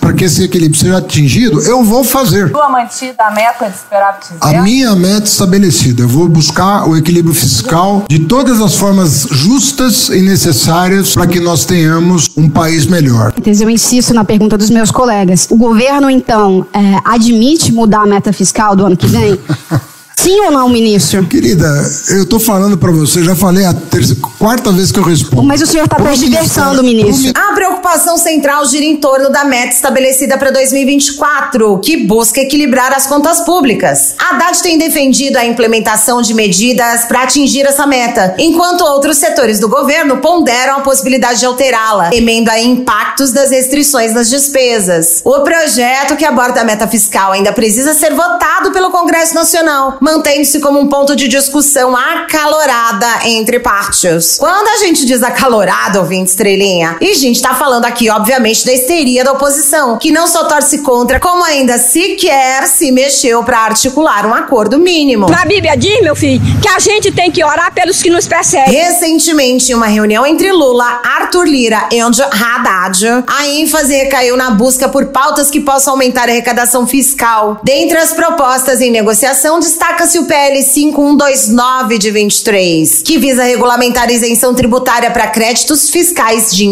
para 0.00 0.12
que 0.12 0.24
esse 0.24 0.44
equilíbrio 0.44 0.78
seja 0.78 0.98
atingido, 0.98 1.60
eu 1.62 1.84
vou 1.84 2.02
fazer. 2.02 2.50
Sua 2.50 2.68
mantida 2.68 3.24
a 3.24 3.30
meta 3.30 3.68
de 3.68 3.78
superávit 3.78 4.26
A 4.40 4.62
minha 4.62 4.94
meta 4.96 5.26
estabelecida, 5.26 6.02
eu 6.02 6.08
vou 6.08 6.28
buscar 6.28 6.88
o 6.88 6.96
equilíbrio 6.96 7.34
fiscal 7.34 8.04
de 8.08 8.20
todas 8.20 8.60
as 8.60 8.74
formas 8.74 9.26
justas 9.30 10.08
e 10.08 10.20
necessárias 10.22 11.14
para 11.14 11.26
que 11.26 11.40
nós 11.40 11.64
tenhamos 11.64 12.30
um 12.36 12.48
país 12.48 12.79
melhor. 12.86 13.32
Eu 13.44 13.70
insisto 13.70 14.14
na 14.14 14.24
pergunta 14.24 14.56
dos 14.56 14.70
meus 14.70 14.90
colegas. 14.90 15.46
O 15.50 15.56
governo, 15.56 16.10
então, 16.10 16.66
é, 16.72 17.00
admite 17.04 17.72
mudar 17.72 18.02
a 18.02 18.06
meta 18.06 18.32
fiscal 18.32 18.76
do 18.76 18.86
ano 18.86 18.96
que 18.96 19.06
vem? 19.06 19.38
Sim 20.20 20.38
ou 20.40 20.50
não, 20.50 20.68
ministro? 20.68 21.24
Querida, 21.24 21.66
eu 22.10 22.24
estou 22.24 22.38
falando 22.38 22.76
para 22.76 22.92
você, 22.92 23.24
já 23.24 23.34
falei 23.34 23.64
a 23.64 23.72
terceira, 23.72 24.20
quarta 24.38 24.70
vez 24.70 24.92
que 24.92 24.98
eu 24.98 25.02
respondo. 25.02 25.44
Mas 25.44 25.62
o 25.62 25.66
senhor 25.66 25.84
está 25.84 25.96
tergiversando, 25.96 26.82
ministro. 26.82 27.32
A 27.34 27.54
preocupação 27.80 28.18
central 28.18 28.66
gira 28.66 28.84
em 28.84 28.96
torno 28.96 29.30
da 29.30 29.42
meta 29.42 29.74
estabelecida 29.74 30.36
para 30.36 30.50
2024, 30.50 31.78
que 31.78 31.96
busca 31.96 32.40
equilibrar 32.40 32.92
as 32.92 33.06
contas 33.06 33.40
públicas. 33.40 34.14
A 34.18 34.34
Haddad 34.34 34.62
tem 34.62 34.76
defendido 34.76 35.38
a 35.38 35.46
implementação 35.46 36.20
de 36.20 36.34
medidas 36.34 37.06
para 37.06 37.22
atingir 37.22 37.64
essa 37.66 37.86
meta, 37.86 38.34
enquanto 38.38 38.82
outros 38.82 39.16
setores 39.16 39.58
do 39.58 39.68
governo 39.68 40.18
ponderam 40.18 40.76
a 40.76 40.80
possibilidade 40.80 41.40
de 41.40 41.46
alterá-la, 41.46 42.10
temendo 42.10 42.50
aí 42.50 42.66
impactos 42.66 43.32
das 43.32 43.50
restrições 43.50 44.12
nas 44.12 44.28
despesas. 44.28 45.22
O 45.24 45.40
projeto 45.40 46.16
que 46.16 46.24
aborda 46.24 46.60
a 46.60 46.64
meta 46.64 46.86
fiscal 46.86 47.32
ainda 47.32 47.52
precisa 47.52 47.94
ser 47.94 48.12
votado 48.12 48.72
pelo 48.72 48.90
Congresso 48.90 49.34
Nacional, 49.34 49.96
mantendo-se 50.00 50.60
como 50.60 50.78
um 50.78 50.88
ponto 50.88 51.16
de 51.16 51.28
discussão 51.28 51.96
acalorada 51.96 53.26
entre 53.26 53.58
partes. 53.58 54.36
Quando 54.36 54.68
a 54.68 54.84
gente 54.84 55.06
diz 55.06 55.22
acalorada, 55.22 55.98
ouvinte 55.98 56.30
estrelinha, 56.30 56.98
e 57.00 57.10
a 57.10 57.14
gente 57.14 57.40
tá 57.40 57.54
falando 57.54 57.69
aqui, 57.84 58.10
obviamente, 58.10 58.64
da 58.64 58.72
histeria 58.72 59.22
da 59.22 59.32
oposição, 59.32 59.98
que 59.98 60.10
não 60.10 60.26
só 60.26 60.44
torce 60.44 60.78
contra, 60.78 61.20
como 61.20 61.44
ainda 61.44 61.78
sequer 61.78 62.66
se 62.66 62.90
mexeu 62.90 63.44
para 63.44 63.58
articular 63.58 64.26
um 64.26 64.34
acordo 64.34 64.78
mínimo. 64.78 65.28
Na 65.28 65.44
Bíblia 65.44 65.76
diz, 65.76 66.00
meu 66.02 66.16
filho, 66.16 66.40
que 66.60 66.68
a 66.68 66.78
gente 66.78 67.12
tem 67.12 67.30
que 67.30 67.44
orar 67.44 67.72
pelos 67.72 68.02
que 68.02 68.10
nos 68.10 68.26
perseguem. 68.26 68.74
Recentemente, 68.74 69.72
em 69.72 69.74
uma 69.74 69.86
reunião 69.86 70.26
entre 70.26 70.50
Lula, 70.50 71.00
Arthur 71.04 71.44
Lira 71.44 71.88
e 71.92 72.00
Haddad, 72.00 73.24
a 73.26 73.46
ênfase 73.46 73.94
recaiu 73.94 74.36
na 74.36 74.50
busca 74.50 74.88
por 74.88 75.06
pautas 75.06 75.50
que 75.50 75.60
possam 75.60 75.92
aumentar 75.92 76.28
a 76.28 76.32
arrecadação 76.32 76.86
fiscal. 76.86 77.60
Dentre 77.62 77.98
as 77.98 78.12
propostas 78.12 78.80
em 78.80 78.90
negociação, 78.90 79.60
destaca 79.60 80.00
destaca-se 80.00 80.18
o 80.18 80.24
PL 80.24 80.62
5129 80.62 81.98
de 81.98 82.10
23, 82.10 83.02
que 83.02 83.18
visa 83.18 83.42
regulamentar 83.42 84.10
isenção 84.10 84.54
tributária 84.54 85.10
para 85.10 85.26
créditos 85.26 85.90
fiscais 85.90 86.54
de 86.54 86.64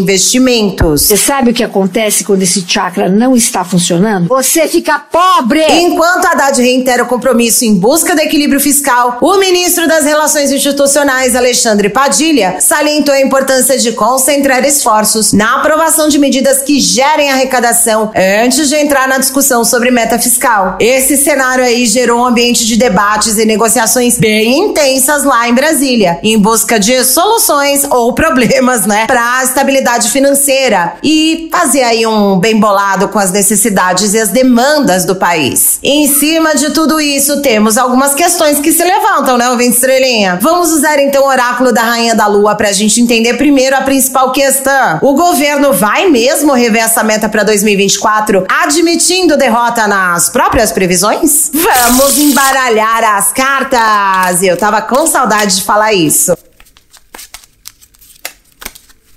Você 0.97 1.17
sabe 1.17 1.51
o 1.51 1.55
que 1.55 1.65
acontece 1.65 2.25
quando 2.25 2.43
esse 2.43 2.65
chakra 2.67 3.09
não 3.09 3.37
está 3.37 3.65
funcionando? 3.65 4.29
Você 4.29 4.69
fica 4.69 4.99
pobre! 4.99 5.65
Enquanto 5.81 6.27
Haddad 6.27 6.61
reitera 6.61 7.03
o 7.03 7.07
compromisso 7.07 7.65
em 7.65 7.75
busca 7.75 8.15
do 8.15 8.21
equilíbrio 8.21 8.61
fiscal, 8.61 9.19
o 9.21 9.39
ministro 9.39 9.87
das 9.89 10.05
Relações 10.05 10.51
Institucionais, 10.51 11.35
Alexandre 11.35 11.89
Padilha, 11.89 12.61
salientou 12.61 13.15
a 13.15 13.21
importância 13.21 13.79
de 13.79 13.93
concentrar 13.93 14.65
esforços 14.65 15.33
na 15.33 15.57
aprovação 15.57 16.09
de 16.09 16.19
medidas 16.19 16.63
que 16.63 16.81
gerem 16.81 17.31
arrecadação 17.31 18.11
antes 18.45 18.69
de 18.69 18.77
entrar 18.77 19.09
na 19.09 19.19
discussão 19.19 19.65
sobre 19.65 19.91
meta 19.91 20.19
fiscal. 20.19 20.77
Esse 20.81 21.17
cenário 21.17 21.65
aí 21.65 21.87
gerou 21.87 22.21
um 22.21 22.27
ambiente 22.27 22.67
de 22.67 22.77
debate 22.77 22.99
debates 22.99 23.39
e 23.39 23.45
negociações 23.45 24.19
bem 24.19 24.59
intensas 24.59 25.25
lá 25.25 25.49
em 25.49 25.55
Brasília, 25.55 26.19
em 26.23 26.39
busca 26.39 26.79
de 26.79 27.05
soluções 27.05 27.85
ou 27.85 28.13
problemas, 28.13 28.87
né, 28.87 29.07
para 29.07 29.39
a 29.39 29.45
estabilidade 29.45 30.11
financeira 30.11 30.78
e 31.03 31.49
fazer 31.51 31.83
aí 31.83 32.07
um 32.07 32.39
bem 32.39 32.59
bolado 32.59 33.09
com 33.09 33.19
as 33.19 33.31
necessidades 33.31 34.15
e 34.15 34.19
as 34.19 34.29
demandas 34.29 35.05
do 35.05 35.17
país. 35.17 35.79
Em 35.83 36.07
cima 36.09 36.55
de 36.55 36.71
tudo 36.71 37.01
isso, 37.01 37.41
temos 37.43 37.77
algumas 37.77 38.15
questões 38.15 38.59
que 38.59 38.73
se 38.73 38.83
levantam, 38.83 39.37
né, 39.39 39.51
ouvinte 39.51 39.75
estrelinha? 39.75 40.39
Vamos 40.41 40.71
usar 40.71 40.99
então 40.99 41.25
o 41.25 41.29
oráculo 41.29 41.73
da 41.73 41.83
Rainha 41.83 42.15
da 42.15 42.27
Lua 42.27 42.55
para 42.55 42.69
a 42.69 42.73
gente 42.73 43.01
entender 43.01 43.35
primeiro 43.35 43.77
a 43.77 43.83
principal 43.83 44.33
questão. 44.33 44.99
O 45.03 45.15
governo 45.15 45.73
vai 45.73 46.09
mesmo 46.09 46.53
rever 46.53 46.83
essa 46.83 47.03
meta 47.03 47.29
para 47.29 47.43
2024, 47.43 48.45
admitindo 48.49 49.37
derrota 49.37 49.87
nas 49.87 50.29
próprias 50.29 50.73
previsões? 50.73 51.51
Vamos 51.53 52.19
embaralhar 52.19 53.05
as 53.17 53.33
cartas! 53.33 54.43
Eu 54.43 54.57
tava 54.57 54.83
com 54.83 55.07
saudade 55.07 55.57
de 55.57 55.63
falar 55.63 55.93
isso. 55.93 56.37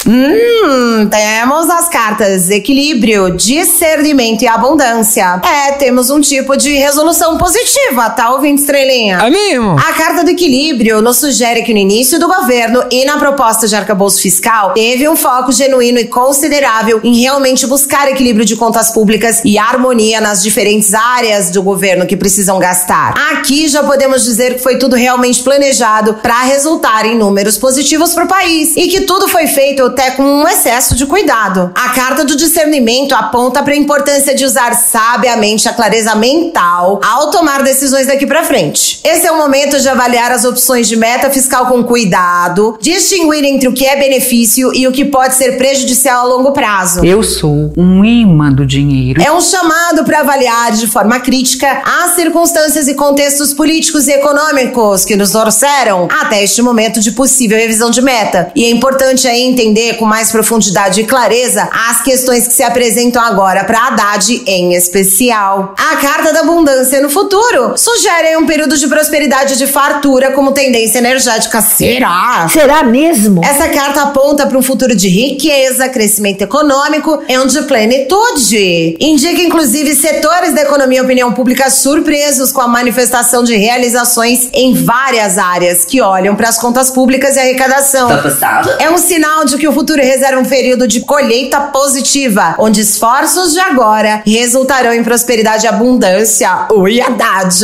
Hum, 0.07 1.07
temos 1.09 1.69
as 1.69 1.87
cartas 1.87 2.49
equilíbrio, 2.49 3.35
discernimento 3.35 4.41
e 4.41 4.47
abundância. 4.47 5.39
É, 5.43 5.73
temos 5.73 6.09
um 6.09 6.19
tipo 6.19 6.57
de 6.57 6.73
resolução 6.73 7.37
positiva, 7.37 8.09
tá 8.09 8.31
ouvindo, 8.31 8.59
estrelinha? 8.59 9.19
É 9.19 9.29
mesmo? 9.29 9.77
A 9.77 9.93
carta 9.93 10.23
do 10.23 10.31
equilíbrio 10.31 11.01
nos 11.01 11.17
sugere 11.17 11.61
que 11.61 11.71
no 11.71 11.79
início 11.79 12.19
do 12.19 12.27
governo 12.27 12.83
e 12.91 13.05
na 13.05 13.17
proposta 13.17 13.67
de 13.67 13.75
arcabouço 13.75 14.21
fiscal 14.21 14.73
teve 14.73 15.07
um 15.07 15.15
foco 15.15 15.51
genuíno 15.51 15.99
e 15.99 16.05
considerável 16.05 16.99
em 17.03 17.21
realmente 17.21 17.67
buscar 17.67 18.09
equilíbrio 18.09 18.45
de 18.45 18.55
contas 18.55 18.91
públicas 18.91 19.41
e 19.45 19.57
harmonia 19.57 20.19
nas 20.19 20.41
diferentes 20.41 20.93
áreas 20.93 21.51
do 21.51 21.61
governo 21.61 22.07
que 22.07 22.17
precisam 22.17 22.57
gastar. 22.57 23.13
Aqui 23.31 23.67
já 23.67 23.83
podemos 23.83 24.23
dizer 24.23 24.55
que 24.55 24.63
foi 24.63 24.77
tudo 24.79 24.95
realmente 24.95 25.43
planejado 25.43 26.15
para 26.15 26.41
resultar 26.41 27.05
em 27.05 27.15
números 27.15 27.57
positivos 27.57 28.13
para 28.13 28.25
o 28.25 28.27
país 28.27 28.75
e 28.75 28.87
que 28.87 29.01
tudo 29.01 29.27
foi 29.27 29.45
feito 29.47 29.91
até 30.01 30.11
com 30.11 30.23
um 30.23 30.47
excesso 30.47 30.95
de 30.95 31.05
cuidado. 31.05 31.71
A 31.75 31.89
carta 31.89 32.25
do 32.25 32.35
discernimento 32.35 33.13
aponta 33.13 33.61
para 33.61 33.73
a 33.73 33.77
importância 33.77 34.33
de 34.33 34.43
usar 34.43 34.73
sabiamente 34.73 35.69
a 35.69 35.73
clareza 35.73 36.15
mental 36.15 36.99
ao 37.03 37.29
tomar 37.29 37.61
decisões 37.61 38.07
daqui 38.07 38.25
para 38.25 38.43
frente. 38.43 38.99
Esse 39.03 39.27
é 39.27 39.31
o 39.31 39.37
momento 39.37 39.79
de 39.79 39.87
avaliar 39.87 40.31
as 40.31 40.43
opções 40.43 40.87
de 40.87 40.95
meta 40.95 41.29
fiscal 41.29 41.67
com 41.67 41.83
cuidado, 41.83 42.79
distinguir 42.81 43.43
entre 43.45 43.67
o 43.67 43.73
que 43.73 43.85
é 43.85 43.95
benefício 43.95 44.71
e 44.73 44.87
o 44.87 44.91
que 44.91 45.05
pode 45.05 45.35
ser 45.35 45.57
prejudicial 45.57 46.25
a 46.25 46.35
longo 46.35 46.51
prazo. 46.51 47.05
Eu 47.05 47.21
sou 47.21 47.71
um 47.77 48.03
imã 48.03 48.51
do 48.51 48.65
dinheiro. 48.65 49.21
É 49.21 49.31
um 49.31 49.41
chamado 49.41 50.03
para 50.03 50.21
avaliar 50.21 50.71
de 50.71 50.87
forma 50.87 51.19
crítica 51.19 51.83
as 51.85 52.15
circunstâncias 52.15 52.87
e 52.87 52.95
contextos 52.95 53.53
políticos 53.53 54.07
e 54.07 54.13
econômicos 54.13 55.05
que 55.05 55.15
nos 55.15 55.29
trouxeram 55.29 56.07
até 56.09 56.43
este 56.43 56.61
momento 56.63 56.99
de 56.99 57.11
possível 57.11 57.57
revisão 57.57 57.91
de 57.91 58.01
meta. 58.01 58.51
E 58.55 58.65
é 58.65 58.71
importante 58.71 59.27
aí 59.27 59.43
entender 59.43 59.80
com 59.97 60.05
mais 60.05 60.31
profundidade 60.31 61.01
e 61.01 61.03
clareza 61.03 61.69
as 61.89 62.01
questões 62.01 62.47
que 62.47 62.53
se 62.53 62.63
apresentam 62.63 63.21
agora 63.21 63.63
para 63.63 63.87
Haddad 63.87 64.43
em 64.45 64.73
especial. 64.73 65.73
A 65.77 65.95
carta 65.97 66.33
da 66.33 66.41
abundância 66.41 67.01
no 67.01 67.09
futuro 67.09 67.77
sugere 67.77 68.35
um 68.37 68.45
período 68.45 68.77
de 68.77 68.87
prosperidade 68.87 69.53
e 69.53 69.57
de 69.57 69.67
fartura 69.67 70.31
como 70.31 70.51
tendência 70.51 70.99
energética. 70.99 71.61
Será? 71.61 72.47
Será 72.49 72.83
mesmo? 72.83 73.41
Essa 73.43 73.69
carta 73.69 74.03
aponta 74.03 74.45
para 74.45 74.57
um 74.57 74.61
futuro 74.61 74.95
de 74.95 75.07
riqueza, 75.07 75.89
crescimento 75.89 76.41
econômico 76.41 77.21
e 77.27 77.47
de 77.47 77.61
plenitude. 77.63 78.97
Indica 78.99 79.41
inclusive 79.41 79.95
setores 79.95 80.53
da 80.53 80.61
economia 80.61 80.99
e 80.99 81.01
opinião 81.01 81.33
pública 81.33 81.69
surpresos 81.69 82.51
com 82.51 82.61
a 82.61 82.67
manifestação 82.67 83.43
de 83.43 83.55
realizações 83.55 84.49
em 84.53 84.73
várias 84.73 85.37
áreas 85.37 85.85
que 85.85 86.01
olham 86.01 86.35
para 86.35 86.49
as 86.49 86.57
contas 86.59 86.89
públicas 86.89 87.35
e 87.35 87.39
arrecadação. 87.39 88.07
Tá 88.07 88.17
passado? 88.17 88.69
É 88.79 88.89
um 88.89 88.97
sinal 88.97 89.45
de 89.45 89.57
que 89.57 89.67
o 89.67 89.70
futuro 89.73 90.01
reserva 90.01 90.39
um 90.39 90.45
período 90.45 90.87
de 90.87 91.01
colheita 91.01 91.59
positiva, 91.59 92.55
onde 92.57 92.81
esforços 92.81 93.53
de 93.53 93.59
agora 93.59 94.23
resultarão 94.25 94.93
em 94.93 95.03
prosperidade 95.03 95.65
e 95.65 95.67
abundância. 95.67 96.67
Ui, 96.71 97.01
Haddad! 97.01 97.59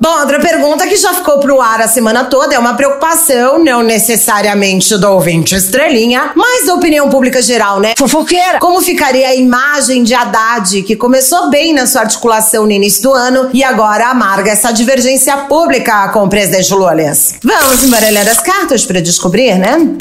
Bom, 0.00 0.20
outra 0.20 0.38
pergunta 0.38 0.86
que 0.86 0.96
já 0.96 1.12
ficou 1.12 1.40
pro 1.40 1.60
ar 1.60 1.82
a 1.82 1.88
semana 1.88 2.24
toda 2.24 2.54
é 2.54 2.58
uma 2.58 2.74
preocupação, 2.74 3.58
não 3.58 3.82
necessariamente 3.82 4.96
do 4.96 5.10
ouvinte 5.10 5.54
estrelinha, 5.54 6.32
mas 6.34 6.66
da 6.66 6.74
opinião 6.74 7.10
pública 7.10 7.42
geral, 7.42 7.80
né? 7.80 7.94
Fofoqueira! 7.98 8.58
Como 8.60 8.80
ficaria 8.80 9.28
a 9.28 9.34
imagem 9.34 10.04
de 10.04 10.14
Haddad, 10.14 10.82
que 10.82 10.96
começou 10.96 11.50
bem 11.50 11.74
na 11.74 11.86
sua 11.86 12.02
articulação 12.02 12.64
no 12.64 12.72
início 12.72 13.02
do 13.02 13.12
ano 13.12 13.50
e 13.52 13.64
agora 13.64 14.08
amarga 14.08 14.50
essa 14.50 14.72
divergência 14.72 15.36
pública 15.48 16.08
com 16.08 16.24
o 16.24 16.28
presidente 16.28 16.72
Lula? 16.72 16.94
Vamos 17.42 17.82
embaralhar 17.82 18.28
as 18.28 18.40
cartas 18.40 18.84
para 18.84 19.00
descobrir, 19.00 19.58
né? 19.58 19.96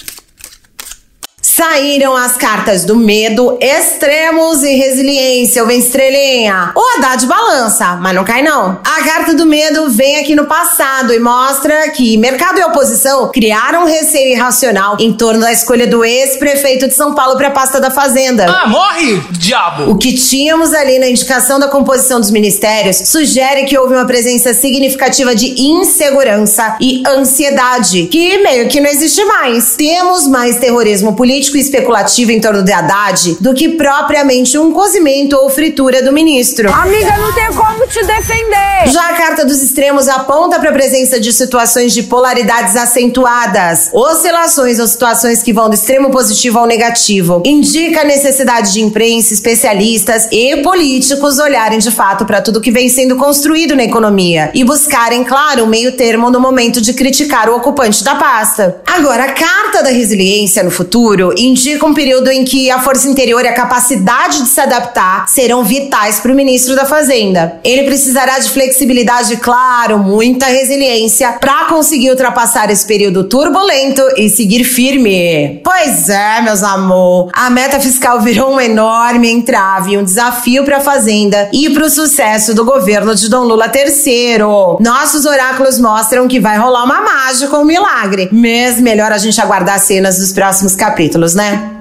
Saíram 1.55 2.17
as 2.17 2.35
cartas 2.35 2.83
do 2.83 2.95
medo, 2.95 3.59
extremos 3.61 4.63
e 4.63 4.73
resiliência. 4.73 5.63
Vem 5.65 5.77
estrelinha. 5.77 6.71
O 6.75 6.97
Haddad 6.97 7.27
balança, 7.27 7.95
mas 7.97 8.15
não 8.15 8.23
cai 8.23 8.41
não. 8.41 8.79
A 8.83 9.03
carta 9.03 9.35
do 9.35 9.45
medo 9.45 9.87
vem 9.91 10.17
aqui 10.17 10.35
no 10.35 10.45
passado 10.45 11.13
e 11.13 11.19
mostra 11.19 11.91
que 11.91 12.17
mercado 12.17 12.57
e 12.59 12.63
oposição 12.63 13.29
criaram 13.31 13.83
um 13.83 13.85
receio 13.85 14.31
irracional 14.31 14.97
em 14.99 15.13
torno 15.13 15.41
da 15.41 15.51
escolha 15.51 15.85
do 15.85 16.03
ex-prefeito 16.03 16.87
de 16.87 16.95
São 16.95 17.13
Paulo 17.13 17.37
para 17.37 17.49
a 17.49 17.51
pasta 17.51 17.79
da 17.79 17.91
Fazenda. 17.91 18.47
Ah, 18.49 18.67
morre, 18.67 19.21
diabo! 19.29 19.91
O 19.91 19.95
que 19.95 20.11
tínhamos 20.13 20.73
ali 20.73 20.97
na 20.97 21.07
indicação 21.07 21.59
da 21.59 21.67
composição 21.67 22.19
dos 22.19 22.31
ministérios 22.31 22.97
sugere 23.05 23.65
que 23.65 23.77
houve 23.77 23.93
uma 23.93 24.07
presença 24.07 24.55
significativa 24.55 25.35
de 25.35 25.53
insegurança 25.61 26.77
e 26.81 27.03
ansiedade, 27.05 28.07
que 28.07 28.39
meio 28.39 28.67
que 28.67 28.81
não 28.81 28.89
existe 28.89 29.23
mais. 29.25 29.75
Temos 29.75 30.27
mais 30.27 30.57
terrorismo 30.57 31.15
político 31.15 31.42
político 31.43 31.57
e 31.57 31.59
especulativo 31.59 32.31
em 32.31 32.39
torno 32.39 32.63
de 32.63 32.71
Haddad 32.71 33.37
do 33.39 33.53
que 33.53 33.69
propriamente 33.69 34.57
um 34.57 34.71
cozimento 34.71 35.35
ou 35.35 35.49
fritura 35.49 36.01
do 36.01 36.11
ministro. 36.11 36.71
Amiga, 36.71 37.17
não 37.17 37.33
tem 37.33 37.47
como 37.47 37.87
te 37.87 38.05
defender. 38.05 38.87
Já 38.87 39.09
a 39.09 39.13
carta 39.13 39.45
dos 39.45 39.61
extremos 39.61 40.07
aponta 40.07 40.59
para 40.59 40.69
a 40.69 40.73
presença 40.73 41.19
de 41.19 41.33
situações 41.33 41.93
de 41.93 42.03
polaridades 42.03 42.75
acentuadas, 42.75 43.89
oscilações 43.93 44.79
ou 44.79 44.87
situações 44.87 45.43
que 45.43 45.53
vão 45.53 45.69
do 45.69 45.75
extremo 45.75 46.11
positivo 46.11 46.59
ao 46.59 46.65
negativo. 46.65 47.41
Indica 47.45 48.01
a 48.01 48.05
necessidade 48.05 48.73
de 48.73 48.81
imprensa, 48.81 49.33
especialistas 49.33 50.27
e 50.31 50.57
políticos 50.57 51.39
olharem 51.39 51.79
de 51.79 51.91
fato 51.91 52.25
para 52.25 52.41
tudo 52.41 52.61
que 52.61 52.71
vem 52.71 52.87
sendo 52.89 53.15
construído 53.15 53.75
na 53.75 53.83
economia 53.83 54.51
e 54.53 54.63
buscarem, 54.63 55.23
claro, 55.23 55.63
um 55.63 55.67
meio 55.67 55.91
termo 55.93 56.29
no 56.29 56.39
momento 56.39 56.79
de 56.79 56.93
criticar 56.93 57.49
o 57.49 57.55
ocupante 57.55 58.03
da 58.03 58.15
pasta. 58.15 58.81
Agora, 58.85 59.25
a 59.25 59.31
carta 59.31 59.83
da 59.83 59.89
resiliência 59.89 60.63
no 60.63 60.71
futuro 60.71 61.32
indica 61.37 61.85
um 61.85 61.93
período 61.93 62.29
em 62.29 62.43
que 62.43 62.69
a 62.69 62.79
força 62.79 63.07
interior 63.07 63.43
e 63.43 63.47
a 63.47 63.53
capacidade 63.53 64.41
de 64.41 64.47
se 64.47 64.59
adaptar 64.59 65.27
serão 65.27 65.63
vitais 65.63 66.19
para 66.19 66.31
o 66.31 66.35
ministro 66.35 66.75
da 66.75 66.85
Fazenda. 66.85 67.59
Ele 67.63 67.83
precisará 67.83 68.39
de 68.39 68.49
flexibilidade, 68.49 69.37
claro, 69.37 69.99
muita 69.99 70.45
resiliência 70.45 71.33
para 71.33 71.65
conseguir 71.65 72.11
ultrapassar 72.11 72.69
esse 72.69 72.85
período 72.85 73.23
turbulento 73.23 74.01
e 74.17 74.29
seguir 74.29 74.63
firme. 74.63 75.61
Pois 75.63 76.09
é, 76.09 76.41
meus 76.41 76.63
amor, 76.63 77.29
a 77.33 77.49
meta 77.49 77.79
fiscal 77.79 78.21
virou 78.21 78.53
um 78.53 78.61
enorme 78.61 79.29
entrave, 79.29 79.97
um 79.97 80.03
desafio 80.03 80.63
para 80.63 80.77
a 80.77 80.81
Fazenda 80.81 81.49
e 81.53 81.69
para 81.69 81.85
o 81.85 81.89
sucesso 81.89 82.53
do 82.53 82.65
governo 82.65 83.15
de 83.15 83.29
Dom 83.29 83.43
Lula 83.43 83.71
III. 83.73 84.39
Nossos 84.79 85.25
oráculos 85.25 85.79
mostram 85.79 86.27
que 86.27 86.39
vai 86.39 86.57
rolar 86.57 86.83
uma 86.83 87.01
mágica, 87.01 87.57
um 87.57 87.65
milagre. 87.65 88.29
Mas 88.31 88.79
melhor 88.79 89.11
a 89.11 89.17
gente 89.17 89.39
aguardar 89.39 89.79
cenas 89.79 90.17
dos 90.17 90.31
próximos 90.31 90.75
capítulos 90.75 91.22
né? 91.33 91.72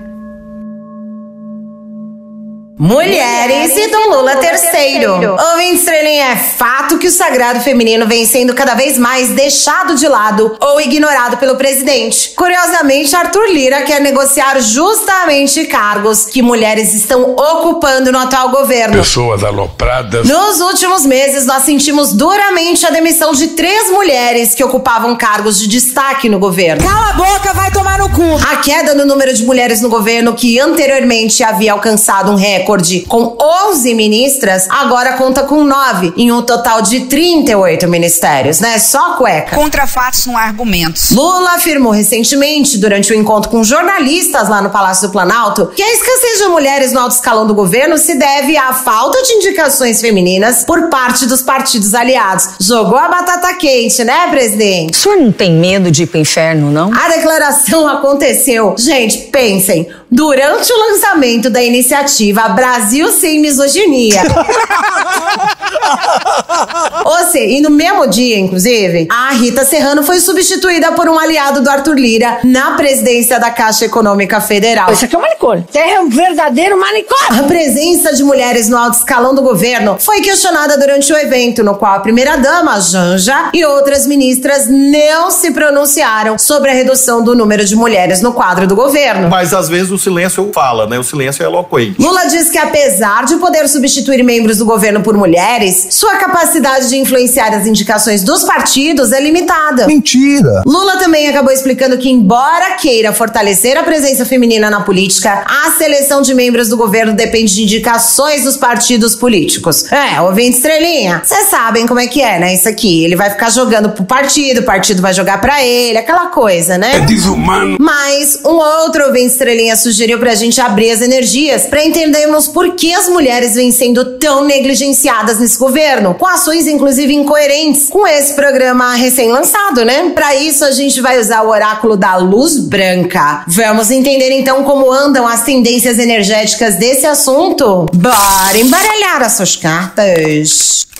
Mulheres 2.85 3.77
e 3.77 3.88
Dom 3.92 4.09
Lula 4.09 4.40
III. 4.42 5.07
Ouvinte 5.53 5.77
estrelinha, 5.77 6.33
é 6.33 6.37
fato 6.37 6.99
que 6.99 7.07
o 7.07 7.12
sagrado 7.12 7.61
feminino 7.61 8.09
vem 8.09 8.27
sendo 8.27 8.55
cada 8.55 8.75
vez 8.75 8.99
mais 8.99 9.29
deixado 9.29 9.95
de 9.95 10.09
lado 10.09 10.57
ou 10.61 10.81
ignorado 10.81 11.37
pelo 11.37 11.55
presidente. 11.55 12.31
Curiosamente, 12.31 13.14
Arthur 13.14 13.53
Lira 13.53 13.83
quer 13.83 14.01
negociar 14.01 14.61
justamente 14.61 15.64
cargos 15.66 16.27
que 16.27 16.42
mulheres 16.42 16.92
estão 16.92 17.37
ocupando 17.37 18.11
no 18.11 18.18
atual 18.18 18.49
governo. 18.49 18.97
Pessoas 18.97 19.45
alopradas. 19.45 20.27
Nos 20.27 20.61
últimos 20.61 21.07
meses, 21.07 21.47
nós 21.47 21.62
sentimos 21.62 22.12
duramente 22.12 22.85
a 22.85 22.90
demissão 22.90 23.31
de 23.31 23.47
três 23.51 23.92
mulheres 23.92 24.57
que 24.57 24.64
ocupavam 24.64 25.14
cargos 25.14 25.61
de 25.61 25.68
destaque 25.68 26.29
no 26.29 26.40
governo. 26.40 26.85
Cala 26.85 27.11
a 27.11 27.12
boca, 27.12 27.53
vai 27.55 27.71
tomar 27.71 28.01
no 28.01 28.11
cu. 28.11 28.25
A 28.51 28.57
queda 28.57 28.92
no 28.92 29.07
número 29.07 29.33
de 29.33 29.45
mulheres 29.45 29.81
no 29.81 29.88
governo, 29.88 30.35
que 30.35 30.59
anteriormente 30.59 31.45
havia 31.45 31.71
alcançado 31.71 32.33
um 32.33 32.35
recorde 32.35 32.72
com 33.09 33.37
11 33.69 33.95
ministras, 33.95 34.67
agora 34.71 35.15
conta 35.15 35.43
com 35.43 35.65
9, 35.65 36.15
em 36.17 36.33
um 36.33 36.43
total 36.43 36.83
de 36.83 37.01
38 37.01 37.87
ministérios, 37.89 38.61
né? 38.61 38.79
Só 38.79 39.17
cueca. 39.17 39.57
Contra 39.57 39.87
fatos 39.87 40.27
não 40.27 40.37
há 40.37 40.43
argumentos. 40.43 41.11
Lula 41.11 41.55
afirmou 41.55 41.93
recentemente, 41.93 42.79
durante 42.79 43.13
o 43.13 43.17
um 43.17 43.21
encontro 43.21 43.51
com 43.51 43.63
jornalistas 43.63 44.49
lá 44.49 44.63
no 44.63 44.71
Palácio 44.71 45.09
do 45.09 45.13
Planalto, 45.13 45.67
que 45.69 45.83
a 45.83 45.93
escassez 45.93 46.39
de 46.39 46.49
mulheres 46.49 46.93
no 46.93 47.01
alto 47.01 47.15
escalão 47.15 47.47
do 47.47 47.55
governo 47.55 47.99
se 47.99 48.15
deve 48.15 48.57
à 48.57 48.73
falta 48.73 49.23
de 49.23 49.33
indicações 49.35 50.01
femininas 50.01 50.65
por 50.65 50.89
parte 50.89 51.27
dos 51.27 51.43
partidos 51.43 51.95
aliados. 51.95 52.49
Jogou 52.61 52.99
a 52.99 53.09
batata 53.09 53.55
quente, 53.55 54.05
né, 54.05 54.29
presidente? 54.31 54.99
O 54.99 55.03
senhor 55.03 55.19
não 55.19 55.33
tem 55.33 55.53
medo 55.53 55.91
de 55.91 56.05
ir 56.05 56.07
pro 56.07 56.19
inferno, 56.19 56.71
não? 56.71 56.91
A 56.95 57.09
declaração 57.09 57.87
aconteceu. 57.89 58.75
Gente, 58.79 59.19
pensem, 59.31 59.89
durante 60.11 60.73
o 60.73 60.79
lançamento 60.91 61.51
da 61.51 61.63
iniciativa 61.63 62.43
Brasil 62.53 63.11
Sem 63.12 63.41
Misoginia. 63.41 64.23
Ou 67.05 67.19
seja, 67.31 67.45
e 67.45 67.61
no 67.61 67.71
mesmo 67.71 68.07
dia, 68.09 68.39
inclusive, 68.39 69.09
a 69.11 69.33
Rita 69.33 69.65
Serrano 69.65 70.03
foi 70.03 70.21
substituída 70.21 70.93
por 70.93 71.09
um 71.09 71.19
aliado 71.19 71.61
do 71.63 71.71
Arthur 71.71 71.95
Lira 71.95 72.39
na 72.45 72.73
presidência 72.73 73.39
da 73.39 73.51
Caixa 73.51 73.85
Econômica 73.85 74.41
Federal. 74.41 74.93
Isso 74.93 75.05
aqui 75.05 75.15
é 75.15 75.19
um 75.19 75.23
manicômio. 75.23 75.65
É 75.75 76.01
um 76.01 76.09
verdadeiro 76.09 76.79
manicômio. 76.79 77.45
A 77.45 77.47
presença 77.47 78.15
de 78.15 78.23
mulheres 78.23 78.69
no 78.69 78.77
alto 78.77 78.99
escalão 78.99 79.35
do 79.35 79.43
governo 79.43 79.97
foi 79.99 80.21
questionada 80.21 80.77
durante 80.79 81.13
o 81.13 81.17
evento, 81.17 81.63
no 81.63 81.75
qual 81.75 81.95
a 81.95 82.01
primeira-dama, 82.01 82.81
Janja, 82.81 83.51
e 83.53 83.65
outras 83.65 84.07
ministras 84.07 84.67
não 84.69 85.31
se 85.31 85.51
pronunciaram 85.51 86.39
sobre 86.39 86.71
a 86.71 86.75
redução 86.75 87.23
do 87.23 87.35
número 87.35 87.65
de 87.65 87.77
mulheres 87.77 88.21
no 88.21 88.33
quadro 88.33 88.67
do 88.67 88.75
governo. 88.75 89.29
Mas 89.29 89.53
às 89.53 89.69
vezes 89.69 89.91
o 89.91 89.99
silêncio 89.99 90.51
fala, 90.53 90.87
né? 90.87 90.99
O 90.99 91.05
silêncio 91.05 91.43
é 91.43 91.47
eloquente. 91.47 92.01
Lula 92.01 92.27
diz 92.27 92.51
que 92.51 92.59
apesar 92.59 93.25
de 93.25 93.37
poder 93.37 93.69
substituir 93.69 94.23
membros 94.23 94.59
do 94.59 94.65
governo 94.65 95.03
por 95.03 95.17
mulheres, 95.17 95.62
sua 95.70 96.16
capacidade 96.16 96.88
de 96.88 96.96
influenciar 96.96 97.55
as 97.55 97.66
indicações 97.66 98.22
dos 98.22 98.44
partidos 98.44 99.12
é 99.12 99.20
limitada. 99.20 99.87
Mentira! 99.87 100.62
Lula 100.66 100.96
também 100.96 101.29
acabou 101.29 101.53
explicando 101.53 101.98
que, 101.98 102.11
embora 102.11 102.75
queira 102.75 103.12
fortalecer 103.12 103.77
a 103.77 103.83
presença 103.83 104.25
feminina 104.25 104.70
na 104.70 104.81
política, 104.83 105.44
a 105.46 105.72
seleção 105.72 106.22
de 106.22 106.35
membros 106.35 106.68
do 106.68 106.77
governo 106.77 107.12
depende 107.12 107.55
de 107.55 107.62
indicações 107.62 108.44
dos 108.44 108.57
partidos 108.57 109.14
políticos. 109.14 109.90
É, 109.92 110.20
ouvinte 110.20 110.57
estrelinha, 110.57 111.22
vocês 111.25 111.48
sabem 111.48 111.87
como 111.87 112.01
é 112.01 112.07
que 112.07 112.20
é, 112.20 112.38
né? 112.38 112.55
Isso 112.55 112.68
aqui. 112.68 113.05
Ele 113.05 113.16
vai 113.16 113.31
ficar 113.31 113.51
jogando 113.51 113.90
pro 113.90 114.05
partido, 114.05 114.61
o 114.61 114.64
partido 114.64 115.03
vai 115.03 115.12
jogar 115.12 115.40
pra 115.40 115.62
ele, 115.62 115.98
aquela 115.98 116.27
coisa, 116.27 116.79
né? 116.79 116.96
É 116.96 117.01
desumano. 117.01 117.77
Mas 117.81 118.38
um 118.44 118.55
outro 118.55 119.07
ouvinte 119.07 119.33
estrelinha 119.33 119.77
sugeriu 119.77 120.18
pra 120.18 120.35
gente 120.35 120.61
abrir 120.61 120.90
as 120.90 121.01
energias 121.01 121.66
pra 121.66 121.85
entendermos 121.85 122.48
por 122.48 122.75
que 122.75 122.94
as 122.94 123.09
mulheres 123.09 123.55
vêm 123.55 123.70
sendo 123.70 124.18
tão 124.18 124.44
negligenciadas 124.44 125.38
nesse 125.38 125.52
governo, 125.57 126.15
com 126.15 126.27
ações 126.27 126.67
inclusive 126.67 127.15
incoerentes 127.15 127.88
com 127.88 128.07
esse 128.07 128.35
programa 128.35 128.95
recém-lançado, 128.95 129.85
né? 129.85 130.11
Pra 130.15 130.35
isso 130.35 130.65
a 130.65 130.71
gente 130.71 131.01
vai 131.01 131.19
usar 131.19 131.43
o 131.43 131.49
oráculo 131.49 131.97
da 131.97 132.17
luz 132.17 132.59
branca. 132.59 133.45
Vamos 133.47 133.91
entender 133.91 134.31
então 134.33 134.65
como 134.65 134.91
andam 134.91 135.27
as 135.27 135.43
tendências 135.43 135.99
energéticas 135.99 136.77
desse 136.77 137.07
assunto? 137.07 137.87
Bora 137.95 138.59
embaralhar 138.59 139.23
as 139.23 139.33
suas 139.33 139.57
cartas. 139.57 140.92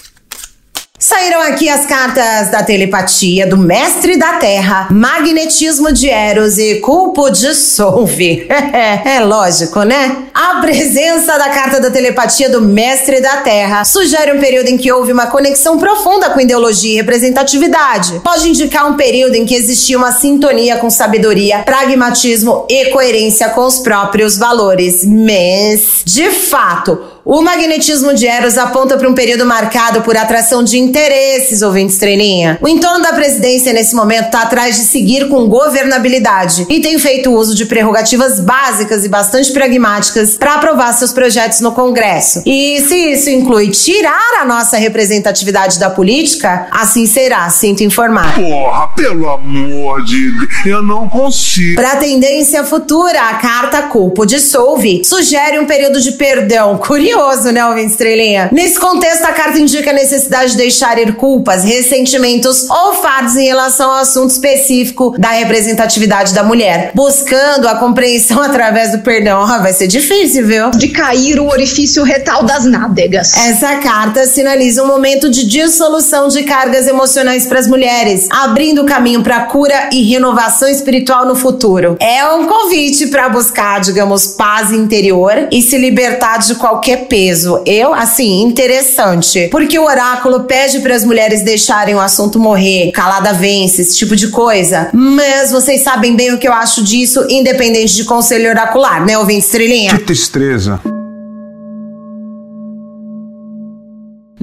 Saíram 1.03 1.41
aqui 1.41 1.69
as 1.69 1.85
cartas 1.85 2.49
da 2.53 2.63
telepatia, 2.63 3.45
do 3.45 3.59
mestre 3.59 4.17
da 4.17 4.35
terra, 4.35 4.87
magnetismo 4.89 5.93
de 5.93 6.09
Eros 6.09 6.59
e 6.59 6.77
culpo 6.77 7.29
de 7.29 7.57
Solve. 7.57 8.47
é 8.49 9.19
lógico, 9.19 9.83
né? 9.83 10.29
A 10.33 10.61
presença 10.61 11.37
da 11.37 11.49
carta 11.49 11.81
da 11.81 11.91
telepatia 11.91 12.49
do 12.49 12.63
mestre 12.63 13.21
da 13.21 13.39
terra 13.39 13.85
sugere 13.85 14.33
um 14.33 14.39
período 14.39 14.69
em 14.69 14.79
que 14.79 14.93
houve 14.93 15.13
uma 15.13 15.27
conexão 15.27 15.77
profunda 15.77 16.31
com 16.31 16.41
ideologia 16.41 16.93
e 16.93 16.97
representatividade. 16.99 18.21
Pode 18.21 18.49
indicar 18.49 18.89
um 18.89 18.95
período 18.95 19.35
em 19.35 19.45
que 19.45 19.57
existia 19.57 19.99
uma 19.99 20.13
sintonia 20.13 20.77
com 20.77 20.89
sabedoria, 20.89 21.65
pragmatismo 21.65 22.65
e 22.71 22.91
coerência 22.91 23.49
com 23.49 23.67
os 23.67 23.81
próprios 23.81 24.39
valores. 24.39 25.05
Mas, 25.05 26.03
de 26.05 26.31
fato, 26.31 26.97
o 27.25 27.41
magnetismo 27.41 28.15
de 28.15 28.27
Eros 28.27 28.59
aponta 28.59 28.97
para 28.97 29.09
um 29.09 29.15
período 29.15 29.47
marcado 29.47 30.03
por 30.03 30.17
atração 30.17 30.65
de 30.65 30.79
interesses, 30.79 31.63
ouvinte 31.63 31.93
estrelinha. 31.93 32.59
O 32.61 32.69
entorno 32.69 33.03
da 33.03 33.13
presidência 33.13 33.73
nesse 33.73 33.95
momento 33.95 34.27
está 34.27 34.43
atrás 34.43 34.77
de 34.77 34.83
seguir 34.83 35.29
com 35.29 35.49
governabilidade 35.49 36.67
e 36.69 36.81
tem 36.81 36.99
feito 36.99 37.33
uso 37.33 37.55
de 37.55 37.67
prerrogativas 37.67 38.41
básicas 38.41 39.05
e 39.05 39.09
bastante 39.09 39.53
pragmáticas 39.53 40.37
para 40.37 40.55
aprovar 40.55 40.93
seus 40.93 41.13
projetos 41.13 41.61
no 41.61 41.73
Congresso. 41.73 42.43
E 42.45 42.81
se 42.89 43.13
isso 43.13 43.31
inclui 43.31 43.71
tirar 43.71 44.41
a 44.41 44.45
nossa 44.45 44.77
representatividade 44.77 45.79
da 45.79 45.91
política, 45.91 46.67
assim 46.73 47.07
será, 47.07 47.49
sinto 47.51 47.85
informar. 47.85 48.35
Porra, 48.35 48.89
pelo 48.97 49.29
amor 49.29 50.05
de 50.05 50.31
Deus, 50.33 50.67
eu 50.67 50.83
não 50.83 51.09
consigo. 51.09 51.77
Para 51.77 51.93
a 51.93 51.97
tendência 51.97 52.65
futura, 52.65 53.21
a 53.29 53.35
carta 53.35 53.83
Culpo 53.83 54.27
dissolve 54.27 55.03
sugere 55.05 55.61
um 55.61 55.67
período 55.67 56.01
de 56.01 56.13
perdão 56.13 56.79
curioso 56.83 57.12
curioso, 57.13 57.51
né, 57.53 57.65
ouvinte 57.67 57.93
estrelinha? 57.93 58.49
Nesse 58.53 58.79
contexto, 58.79 59.25
a 59.25 59.33
carta 59.33 59.59
indica 59.59 59.91
a 59.91 59.95
necessidade 59.95 60.53
de 60.53 60.57
deixar 60.57 60.99
ir 60.99 61.15
culpas, 61.15 61.63
ressentimentos 61.65 62.69
ou 62.71 62.95
fardos 62.95 63.37
em 63.37 63.47
relação 63.47 63.91
ao 63.91 63.99
assunto 63.99 64.31
específico 64.31 65.15
da 65.19 65.31
representatividade 65.31 66.33
da 66.33 66.43
mulher, 66.43 66.93
buscando 66.95 67.69
a 67.69 67.77
compreensão 67.77 68.41
através 68.43 68.93
do 68.93 68.99
perdão. 68.99 69.43
Ah, 69.43 69.59
vai 69.59 69.73
ser 69.73 69.87
difícil, 69.87 70.47
viu? 70.47 70.71
De 70.71 70.89
cair 70.89 71.39
o 71.39 71.49
orifício 71.49 72.03
retal 72.03 72.45
das 72.45 72.65
nádegas. 72.65 73.37
Essa 73.37 73.77
carta 73.77 74.25
sinaliza 74.27 74.83
um 74.83 74.87
momento 74.87 75.29
de 75.31 75.47
dissolução 75.47 76.29
de 76.29 76.43
cargas 76.45 76.87
emocionais 76.87 77.47
para 77.47 77.59
as 77.59 77.67
mulheres, 77.67 78.29
abrindo 78.31 78.85
caminho 78.85 79.23
para 79.23 79.41
cura 79.41 79.91
e 79.93 80.03
renovação 80.11 80.69
espiritual 80.69 81.27
no 81.27 81.35
futuro. 81.35 81.97
É 82.01 82.25
um 82.27 82.47
convite 82.47 83.09
para 83.09 83.29
buscar, 83.29 83.81
digamos, 83.81 84.27
paz 84.27 84.73
interior 84.73 85.49
e 85.51 85.61
se 85.61 85.77
libertar 85.77 86.39
de 86.39 86.55
qualquer 86.55 87.02
peso. 87.03 87.63
Eu, 87.67 87.93
assim, 87.95 88.43
interessante. 88.43 89.49
Porque 89.51 89.79
o 89.79 89.85
oráculo 89.85 90.45
pede 90.45 90.81
para 90.81 90.95
as 90.95 91.05
mulheres 91.05 91.43
deixarem 91.43 91.95
o 91.95 92.01
assunto 92.01 92.39
morrer, 92.39 92.91
calada 92.93 93.33
vence, 93.33 93.83
esse 93.83 93.97
tipo 93.97 94.17
de 94.17 94.29
coisa. 94.29 94.91
Mas 94.93 95.51
vocês 95.51 95.83
sabem 95.83 96.17
bem 96.17 96.33
o 96.33 96.39
que 96.39 96.49
eu 96.49 96.53
acho 96.53 96.83
disso, 96.83 97.27
independente 97.29 97.95
de 97.95 98.05
conselho 98.05 98.51
oracular, 98.51 99.05
né, 99.05 99.19
ouvinte 99.19 99.45
estrelinha? 99.47 99.97
Que 99.97 100.05
tristeza. 100.05 100.81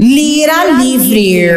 Lira 0.02 0.72
livre. 0.80 1.50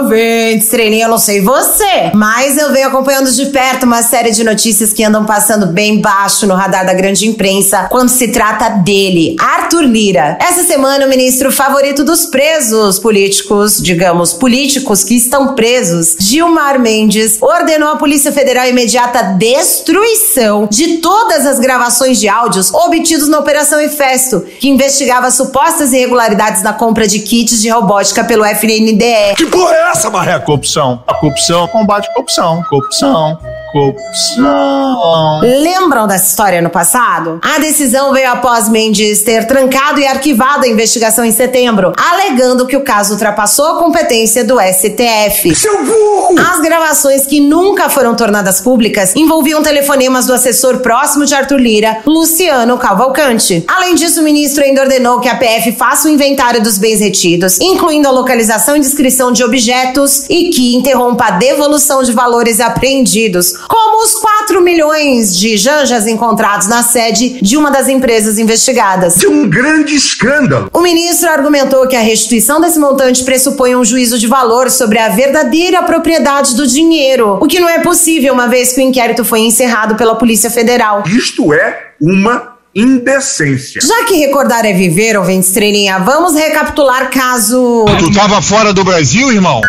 Ouvinte, 0.00 0.64
estrelinha, 0.64 1.04
eu 1.04 1.10
não 1.10 1.18
sei 1.18 1.42
você, 1.42 2.10
mas 2.14 2.56
eu 2.56 2.72
venho 2.72 2.88
acompanhando 2.88 3.30
de 3.30 3.44
perto 3.50 3.82
uma 3.82 4.02
série 4.02 4.30
de 4.30 4.42
notícias 4.42 4.94
que 4.94 5.04
andam 5.04 5.26
passando 5.26 5.66
bem 5.66 6.00
baixo 6.00 6.46
no 6.46 6.54
radar 6.54 6.86
da 6.86 6.94
grande 6.94 7.28
imprensa 7.28 7.88
quando 7.90 8.08
se 8.08 8.28
trata 8.28 8.70
dele, 8.70 9.36
Arthur 9.38 9.82
Lira. 9.82 10.38
Essa 10.40 10.62
semana, 10.62 11.04
o 11.04 11.08
ministro 11.10 11.52
favorito 11.52 12.02
dos 12.02 12.24
presos 12.24 12.98
políticos, 12.98 13.76
digamos, 13.76 14.32
políticos 14.32 15.04
que 15.04 15.14
estão 15.14 15.54
presos, 15.54 16.16
Gilmar 16.18 16.80
Mendes, 16.80 17.36
ordenou 17.42 17.90
à 17.90 17.96
Polícia 17.96 18.32
Federal 18.32 18.66
imediata 18.66 19.34
destruição 19.36 20.66
de 20.66 20.96
todas 20.96 21.44
as 21.44 21.58
gravações 21.58 22.18
de 22.18 22.26
áudios 22.26 22.72
obtidos 22.72 23.28
na 23.28 23.38
Operação 23.38 23.78
Efesto, 23.78 24.40
que 24.58 24.70
investigava 24.70 25.30
supostas 25.30 25.92
irregularidades 25.92 26.62
na 26.62 26.72
compra 26.72 27.06
de 27.06 27.18
kits 27.18 27.60
de 27.60 27.81
robótica 27.82 28.24
pelo 28.24 28.44
FNDE. 28.44 29.34
Que 29.36 29.46
porra 29.46 29.74
é 29.74 29.90
essa, 29.90 30.08
Maré? 30.08 30.38
Corrupção. 30.38 31.02
A 31.06 31.14
corrupção 31.14 31.66
combate 31.68 32.08
a 32.08 32.12
corrupção. 32.12 32.62
Corrupção. 32.68 33.38
Corrupção. 33.72 35.40
Lembram 35.40 36.06
dessa 36.06 36.28
história 36.28 36.60
no 36.60 36.68
passado? 36.68 37.40
A 37.42 37.58
decisão 37.58 38.12
veio 38.12 38.30
após 38.30 38.68
Mendes 38.68 39.22
ter 39.22 39.46
trancado 39.46 39.98
e 39.98 40.06
arquivado 40.06 40.66
a 40.66 40.68
investigação 40.68 41.24
em 41.24 41.32
setembro, 41.32 41.94
alegando 41.96 42.66
que 42.66 42.76
o 42.76 42.84
caso 42.84 43.14
ultrapassou 43.14 43.64
a 43.66 43.78
competência 43.78 44.44
do 44.44 44.58
STF. 44.60 45.54
Seu 45.54 45.84
burro! 45.84 46.38
As 46.38 46.60
gravações 46.60 47.24
que 47.24 47.40
nunca 47.40 47.88
foram 47.88 48.14
tornadas 48.14 48.60
públicas 48.60 49.16
envolviam 49.16 49.62
telefonemas 49.62 50.26
do 50.26 50.34
assessor 50.34 50.80
próximo 50.80 51.24
de 51.24 51.34
Arthur 51.34 51.58
Lira, 51.58 52.00
Luciano 52.06 52.76
Cavalcante. 52.76 53.64
Além 53.66 53.94
disso, 53.94 54.20
o 54.20 54.24
ministro 54.24 54.62
ainda 54.62 54.82
ordenou 54.82 55.18
que 55.18 55.30
a 55.30 55.36
PF 55.36 55.72
faça 55.72 56.08
o 56.08 56.10
inventário 56.10 56.62
dos 56.62 56.76
bens 56.76 57.00
retidos, 57.00 57.58
incluindo 57.58 58.06
a 58.06 58.12
localização 58.12 58.76
e 58.76 58.80
descrição 58.80 59.32
de 59.32 59.42
objetos 59.42 60.28
e 60.28 60.50
que 60.50 60.76
interrompa 60.76 61.24
a 61.24 61.30
devolução 61.30 62.02
de 62.02 62.12
valores 62.12 62.60
apreendidos, 62.60 63.61
como 63.68 64.04
os 64.04 64.14
4 64.14 64.60
milhões 64.60 65.36
de 65.36 65.56
janjas 65.56 66.06
encontrados 66.06 66.66
na 66.66 66.82
sede 66.82 67.40
de 67.40 67.56
uma 67.56 67.70
das 67.70 67.88
empresas 67.88 68.38
investigadas. 68.38 69.16
De 69.16 69.26
um 69.26 69.48
grande 69.48 69.94
escândalo. 69.94 70.70
O 70.72 70.80
ministro 70.80 71.28
argumentou 71.28 71.86
que 71.86 71.96
a 71.96 72.00
restituição 72.00 72.60
desse 72.60 72.78
montante 72.78 73.24
pressupõe 73.24 73.76
um 73.76 73.84
juízo 73.84 74.18
de 74.18 74.26
valor 74.26 74.70
sobre 74.70 74.98
a 74.98 75.08
verdadeira 75.08 75.82
propriedade 75.82 76.54
do 76.56 76.66
dinheiro, 76.66 77.38
o 77.40 77.46
que 77.46 77.60
não 77.60 77.68
é 77.68 77.80
possível 77.80 78.32
uma 78.32 78.48
vez 78.48 78.72
que 78.72 78.80
o 78.80 78.82
inquérito 78.82 79.24
foi 79.24 79.40
encerrado 79.40 79.94
pela 79.94 80.14
Polícia 80.14 80.50
Federal. 80.50 81.02
Isto 81.06 81.52
é 81.52 81.92
uma 82.00 82.52
indecência. 82.74 83.80
Já 83.82 84.04
que 84.04 84.14
recordar 84.14 84.64
é 84.64 84.72
viver, 84.72 85.16
ouvinte 85.16 85.46
estrelinha, 85.46 85.98
vamos 85.98 86.34
recapitular 86.34 87.10
caso. 87.10 87.84
Tu 87.98 88.12
tava 88.12 88.40
fora 88.40 88.72
do 88.72 88.82
Brasil, 88.82 89.30
irmão? 89.30 89.60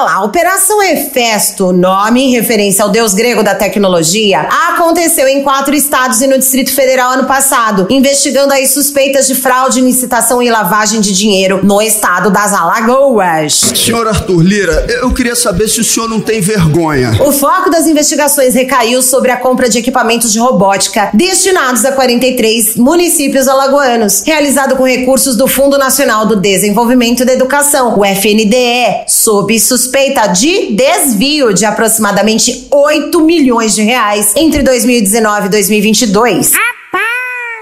Lá, 0.00 0.22
Operação 0.22 0.80
Hefesto, 0.80 1.72
nome 1.72 2.22
em 2.22 2.30
referência 2.30 2.84
ao 2.84 2.90
deus 2.90 3.14
grego 3.14 3.42
da 3.42 3.52
tecnologia, 3.52 4.42
aconteceu 4.70 5.26
em 5.26 5.42
quatro 5.42 5.74
estados 5.74 6.20
e 6.20 6.28
no 6.28 6.38
Distrito 6.38 6.72
Federal 6.72 7.12
ano 7.12 7.24
passado, 7.24 7.84
investigando 7.90 8.52
aí 8.52 8.64
suspeitas 8.68 9.26
de 9.26 9.34
fraude, 9.34 9.80
licitação 9.80 10.40
e 10.40 10.48
lavagem 10.48 11.00
de 11.00 11.12
dinheiro 11.12 11.60
no 11.64 11.82
estado 11.82 12.30
das 12.30 12.52
Alagoas. 12.52 13.54
Senhor 13.74 14.06
Arthur 14.06 14.40
Lira, 14.40 14.86
eu 15.02 15.12
queria 15.12 15.34
saber 15.34 15.68
se 15.68 15.80
o 15.80 15.84
senhor 15.84 16.08
não 16.08 16.20
tem 16.20 16.40
vergonha. 16.40 17.20
O 17.20 17.32
foco 17.32 17.68
das 17.68 17.88
investigações 17.88 18.54
recaiu 18.54 19.02
sobre 19.02 19.32
a 19.32 19.36
compra 19.36 19.68
de 19.68 19.78
equipamentos 19.78 20.32
de 20.32 20.38
robótica 20.38 21.10
destinados 21.12 21.84
a 21.84 21.90
43 21.90 22.76
municípios 22.76 23.48
alagoanos, 23.48 24.22
realizado 24.24 24.76
com 24.76 24.86
recursos 24.86 25.36
do 25.36 25.48
Fundo 25.48 25.76
Nacional 25.76 26.24
do 26.24 26.36
Desenvolvimento 26.36 27.24
da 27.24 27.32
Educação, 27.32 27.98
o 27.98 28.04
FNDE, 28.04 29.04
sob 29.08 29.58
suspeita 29.58 29.87
de 30.26 30.72
desvio 30.72 31.52
de 31.52 31.64
aproximadamente 31.64 32.66
8 32.70 33.20
milhões 33.20 33.74
de 33.74 33.82
reais 33.82 34.32
entre 34.36 34.62
2019 34.62 35.46
e 35.46 35.50
2022. 35.50 36.52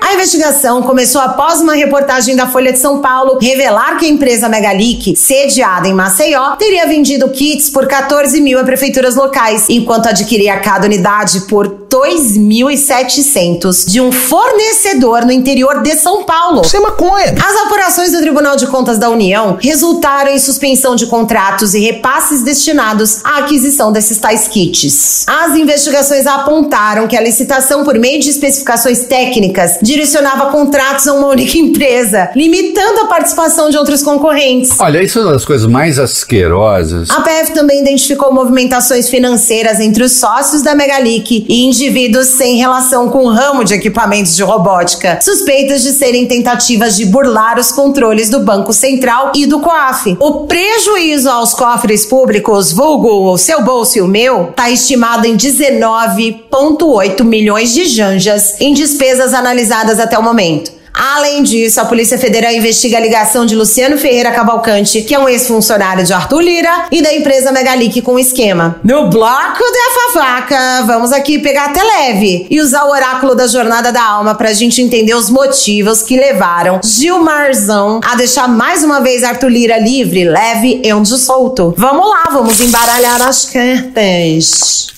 A 0.03 0.15
investigação 0.15 0.83
começou 0.83 1.21
após 1.21 1.61
uma 1.61 1.75
reportagem 1.75 2.37
da 2.37 2.47
Folha 2.47 2.73
de 2.73 2.79
São 2.79 3.01
Paulo 3.01 3.39
revelar 3.41 3.99
que 3.99 4.07
a 4.07 4.09
empresa 4.09 4.49
Megalic, 4.49 5.17
sediada 5.17 5.89
em 5.89 5.95
Maceió, 5.95 6.55
teria 6.55 6.87
vendido 6.87 7.29
kits 7.31 7.71
por 7.71 7.89
14 7.89 8.41
mil 8.41 8.59
a 8.61 8.65
prefeituras 8.65 9.17
locais, 9.17 9.67
enquanto 9.69 10.07
adquiria 10.07 10.61
cada 10.61 10.87
unidade 10.87 11.41
por 11.49 11.86
2.700 11.97 13.89
de 13.89 14.01
um 14.01 14.13
fornecedor 14.13 15.25
no 15.25 15.33
interior 15.33 15.81
de 15.83 15.95
São 15.95 16.25
Paulo. 16.25 16.61
Isso 16.63 16.77
é 16.77 16.81
maconha. 16.81 17.35
As 17.43 17.57
apurações 17.65 18.13
do 18.13 18.21
Tribunal 18.21 18.57
de 18.57 18.67
Contas 18.67 18.99
da 18.99 19.09
União 19.09 19.57
resultaram 19.61 20.31
em 20.31 20.39
suspensão 20.39 20.95
de 20.95 21.07
contratos 21.07 21.73
e 21.75 21.81
repasses 21.81 22.43
destinados 22.43 23.21
à 23.25 23.39
aquisição 23.39 23.91
desses 23.91 24.19
tais 24.19 24.47
kits. 24.47 25.25
As 25.27 25.57
investigações 25.57 26.27
apontaram 26.27 27.09
que 27.09 27.17
a 27.17 27.21
licitação 27.21 27.83
por 27.83 27.99
meio 27.99 28.21
de 28.21 28.29
especificações 28.29 29.05
técnicas 29.05 29.79
direcionava 29.81 30.51
contratos 30.51 31.09
a 31.09 31.15
uma 31.15 31.29
única 31.29 31.57
empresa, 31.57 32.31
limitando 32.37 33.01
a 33.01 33.07
participação 33.07 33.71
de 33.71 33.79
outros 33.79 34.03
concorrentes. 34.03 34.73
Olha, 34.79 35.03
isso 35.03 35.19
é 35.19 35.23
uma 35.23 35.33
das 35.33 35.45
coisas 35.45 35.67
mais 35.67 35.99
asquerosas. 35.99 37.09
A 37.11 37.23
PF 37.23 37.55
também 37.55 37.81
identificou 37.81 38.33
movimentações 38.33 39.09
financeiras 39.09 39.81
entre 39.81 40.03
os 40.03 40.13
sócios 40.13 40.61
da 40.63 40.75
Megalic 40.75 41.47
e 41.49 41.65
indivíduos 41.87 42.27
sem 42.29 42.57
relação 42.57 43.09
com 43.09 43.25
o 43.25 43.31
ramo 43.31 43.63
de 43.63 43.73
equipamentos 43.73 44.35
de 44.35 44.43
robótica, 44.43 45.21
suspeitas 45.23 45.83
de 45.83 45.93
serem 45.93 46.27
tentativas 46.27 46.97
de 46.97 47.07
burlar 47.07 47.61
os 47.61 47.71
controles 47.71 48.29
do 48.29 48.41
Banco 48.41 48.73
Central 48.73 49.31
e 49.37 49.47
do 49.47 49.61
COAF. 49.61 50.17
O 50.19 50.47
prejuízo 50.47 51.31
aos 51.31 51.55
cofres 51.55 52.05
públicos, 52.05 52.73
vulgo 52.73 53.31
o 53.31 53.39
seu 53.39 53.63
bolso 53.63 53.99
e 53.99 54.01
o 54.01 54.09
meu, 54.09 54.51
está 54.51 54.69
estimado 54.69 55.27
em 55.27 55.37
19,8 55.37 57.23
milhões 57.23 57.73
de 57.73 57.85
janjas 57.85 58.61
em 58.61 58.75
despesas 58.75 59.33
analisadas 59.33 60.01
até 60.01 60.19
o 60.19 60.23
momento. 60.23 60.76
Além 61.17 61.43
disso, 61.43 61.81
a 61.81 61.87
Polícia 61.87 62.19
Federal 62.19 62.53
investiga 62.53 62.99
a 62.99 63.01
ligação 63.01 63.47
de 63.47 63.57
Luciano 63.57 63.97
Ferreira 63.97 64.33
Cavalcante, 64.33 65.01
que 65.01 65.15
é 65.15 65.19
um 65.19 65.27
ex-funcionário 65.27 66.05
de 66.05 66.13
Arthur 66.13 66.43
Lira, 66.43 66.89
e 66.93 67.01
da 67.01 67.11
empresa 67.15 67.51
Megalic 67.51 68.03
com 68.03 68.17
o 68.17 68.19
esquema. 68.19 68.79
No 68.85 69.09
bloco 69.09 69.63
da 69.63 70.13
fafaca, 70.13 70.83
vamos 70.87 71.13
aqui 71.13 71.39
pegar 71.39 71.71
até 71.71 71.83
leve 71.83 72.47
e 72.51 72.61
usar 72.61 72.85
o 72.85 72.91
oráculo 72.91 73.35
da 73.35 73.47
Jornada 73.47 73.91
da 73.91 74.05
Alma 74.05 74.35
pra 74.35 74.53
gente 74.53 74.83
entender 74.83 75.15
os 75.15 75.31
motivos 75.31 76.03
que 76.03 76.19
levaram 76.19 76.81
Gilmarzão 76.85 77.99
a 78.05 78.15
deixar 78.15 78.47
mais 78.47 78.85
uma 78.85 79.01
vez 79.01 79.25
Arthur 79.25 79.49
Lira 79.49 79.79
livre, 79.79 80.23
leve 80.23 80.83
e 80.85 80.93
onde 80.93 81.09
solto. 81.19 81.73
Vamos 81.79 82.11
lá, 82.11 82.25
vamos 82.31 82.61
embaralhar 82.61 83.23
as 83.23 83.47
cartas. 83.47 84.96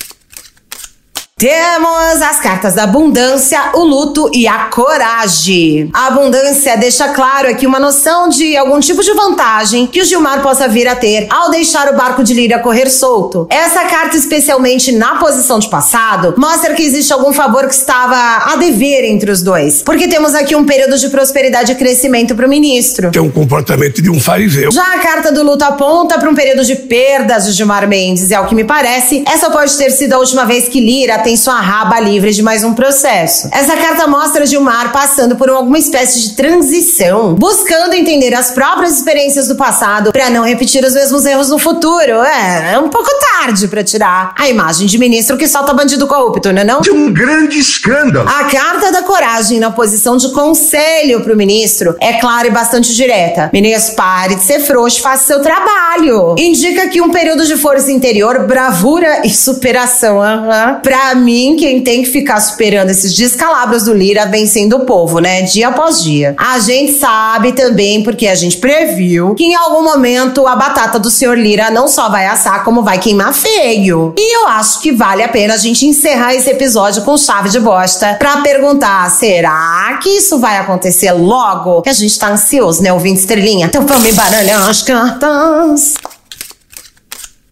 Temos 1.39 2.21
as 2.21 2.41
cartas 2.41 2.73
da 2.73 2.83
abundância, 2.83 3.71
o 3.73 3.85
luto 3.85 4.29
e 4.33 4.45
a 4.45 4.65
coragem. 4.65 5.89
A 5.93 6.07
abundância 6.07 6.75
deixa 6.75 7.07
claro 7.13 7.47
aqui 7.47 7.65
uma 7.65 7.79
noção 7.79 8.27
de 8.27 8.57
algum 8.57 8.77
tipo 8.81 9.01
de 9.01 9.13
vantagem 9.13 9.87
que 9.87 10.01
o 10.01 10.05
Gilmar 10.05 10.41
possa 10.41 10.67
vir 10.67 10.85
a 10.85 10.97
ter 10.97 11.27
ao 11.29 11.49
deixar 11.49 11.93
o 11.93 11.95
barco 11.95 12.25
de 12.25 12.33
Lira 12.33 12.59
correr 12.59 12.89
solto. 12.89 13.47
Essa 13.49 13.85
carta, 13.85 14.17
especialmente 14.17 14.91
na 14.91 15.15
posição 15.15 15.59
de 15.59 15.69
passado, 15.69 16.33
mostra 16.37 16.73
que 16.73 16.83
existe 16.83 17.13
algum 17.13 17.31
favor 17.31 17.65
que 17.67 17.73
estava 17.73 18.51
a 18.51 18.57
dever 18.57 19.05
entre 19.05 19.31
os 19.31 19.41
dois. 19.41 19.81
Porque 19.81 20.09
temos 20.09 20.35
aqui 20.35 20.57
um 20.57 20.65
período 20.65 20.97
de 20.97 21.07
prosperidade 21.07 21.71
e 21.71 21.75
crescimento 21.75 22.35
para 22.35 22.45
o 22.45 22.49
ministro. 22.49 23.11
Tem 23.11 23.21
um 23.21 23.31
comportamento 23.31 24.01
de 24.01 24.09
um 24.09 24.19
fariseu. 24.19 24.73
Já 24.73 24.93
a 24.93 24.99
carta 24.99 25.31
do 25.31 25.41
luto 25.41 25.63
aponta 25.63 26.19
para 26.19 26.29
um 26.29 26.35
período 26.35 26.65
de 26.65 26.75
perdas 26.75 27.45
de 27.45 27.53
Gilmar 27.53 27.87
Mendes, 27.87 28.29
e 28.29 28.35
ao 28.35 28.45
que 28.45 28.53
me 28.53 28.65
parece, 28.65 29.23
essa 29.25 29.49
pode 29.49 29.77
ter 29.77 29.91
sido 29.91 30.11
a 30.11 30.17
última 30.17 30.43
vez 30.43 30.67
que 30.67 30.81
Lira 30.81 31.28
tem 31.29 31.37
sua 31.37 31.61
raba 31.61 31.99
livre 31.99 32.33
de 32.33 32.41
mais 32.41 32.63
um 32.63 32.73
processo. 32.73 33.49
Essa 33.51 33.77
carta 33.77 34.07
mostra 34.07 34.47
Gilmar 34.47 34.91
passando 34.91 35.35
por 35.35 35.47
alguma 35.47 35.77
espécie 35.77 36.21
de 36.21 36.35
transição, 36.35 37.35
buscando 37.35 37.93
entender 37.93 38.33
as 38.33 38.49
próprias 38.49 38.95
experiências 38.95 39.47
do 39.47 39.55
passado 39.55 40.11
para 40.11 40.31
não 40.31 40.43
repetir 40.43 40.83
os 40.83 40.95
mesmos 40.95 41.27
erros 41.27 41.49
no 41.49 41.59
futuro. 41.59 42.13
É, 42.23 42.73
é 42.73 42.79
um 42.79 42.89
pouco 42.89 43.07
tarde 43.39 43.67
para 43.67 43.83
tirar 43.83 44.33
a 44.35 44.49
imagem 44.49 44.87
de 44.87 44.97
ministro 44.97 45.37
que 45.37 45.47
solta 45.47 45.71
bandido 45.71 46.07
corrupto, 46.07 46.51
não 46.51 46.63
é 46.63 46.65
não? 46.65 46.81
De 46.81 46.89
um 46.89 47.13
grande 47.13 47.59
escândalo. 47.59 48.27
A 48.27 48.45
carta 48.45 48.91
da 48.91 49.03
coragem 49.03 49.59
na 49.59 49.69
posição 49.69 50.17
de 50.17 50.31
conselho 50.31 51.21
pro 51.21 51.37
ministro 51.37 51.95
é 52.01 52.13
clara 52.13 52.47
e 52.47 52.51
bastante 52.51 52.95
direta. 52.95 53.51
Ministro, 53.53 53.95
pare 53.95 54.33
de 54.33 54.43
ser 54.43 54.61
frouxo, 54.61 54.99
faça 54.99 55.27
seu 55.27 55.43
trabalho. 55.43 56.33
Indica 56.39 56.87
que 56.87 56.99
um 56.99 57.11
período 57.11 57.45
de 57.45 57.55
força 57.55 57.91
interior, 57.91 58.47
bravura 58.47 59.21
e 59.23 59.29
superação. 59.29 60.17
Uhum. 60.17 60.79
Pra 60.81 61.18
mim, 61.19 61.55
quem 61.57 61.81
tem 61.81 62.03
que 62.03 62.09
ficar 62.09 62.39
superando 62.39 62.89
esses 62.89 63.13
descalabros 63.13 63.83
do 63.83 63.93
Lira 63.93 64.25
vencendo 64.25 64.77
o 64.77 64.85
povo, 64.85 65.19
né? 65.19 65.43
Dia 65.43 65.69
após 65.69 66.03
dia. 66.03 66.35
A 66.37 66.59
gente 66.59 66.93
sabe 66.93 67.51
também, 67.51 68.03
porque 68.03 68.27
a 68.27 68.35
gente 68.35 68.57
previu, 68.57 69.35
que 69.35 69.43
em 69.43 69.55
algum 69.55 69.83
momento 69.83 70.47
a 70.47 70.55
batata 70.55 70.97
do 70.99 71.09
senhor 71.09 71.37
Lira 71.37 71.69
não 71.69 71.87
só 71.87 72.09
vai 72.09 72.25
assar, 72.25 72.63
como 72.63 72.83
vai 72.83 72.99
queimar 72.99 73.33
feio. 73.33 74.13
E 74.17 74.37
eu 74.37 74.47
acho 74.47 74.81
que 74.81 74.91
vale 74.91 75.23
a 75.23 75.29
pena 75.29 75.53
a 75.53 75.57
gente 75.57 75.85
encerrar 75.85 76.33
esse 76.33 76.49
episódio 76.49 77.03
com 77.03 77.17
chave 77.17 77.49
de 77.49 77.59
bosta 77.59 78.15
pra 78.19 78.37
perguntar: 78.37 79.09
será 79.11 79.99
que 80.01 80.09
isso 80.09 80.39
vai 80.39 80.57
acontecer 80.57 81.11
logo? 81.11 81.81
Que 81.81 81.89
a 81.89 81.93
gente 81.93 82.17
tá 82.17 82.29
ansioso, 82.29 82.81
né, 82.81 82.91
ouvinte 82.91 83.19
estrelinha? 83.19 83.67
Então 83.67 83.85
vamos 83.85 84.09
embaralhar 84.09 84.69
as 84.69 84.81
cartas. 84.81 85.93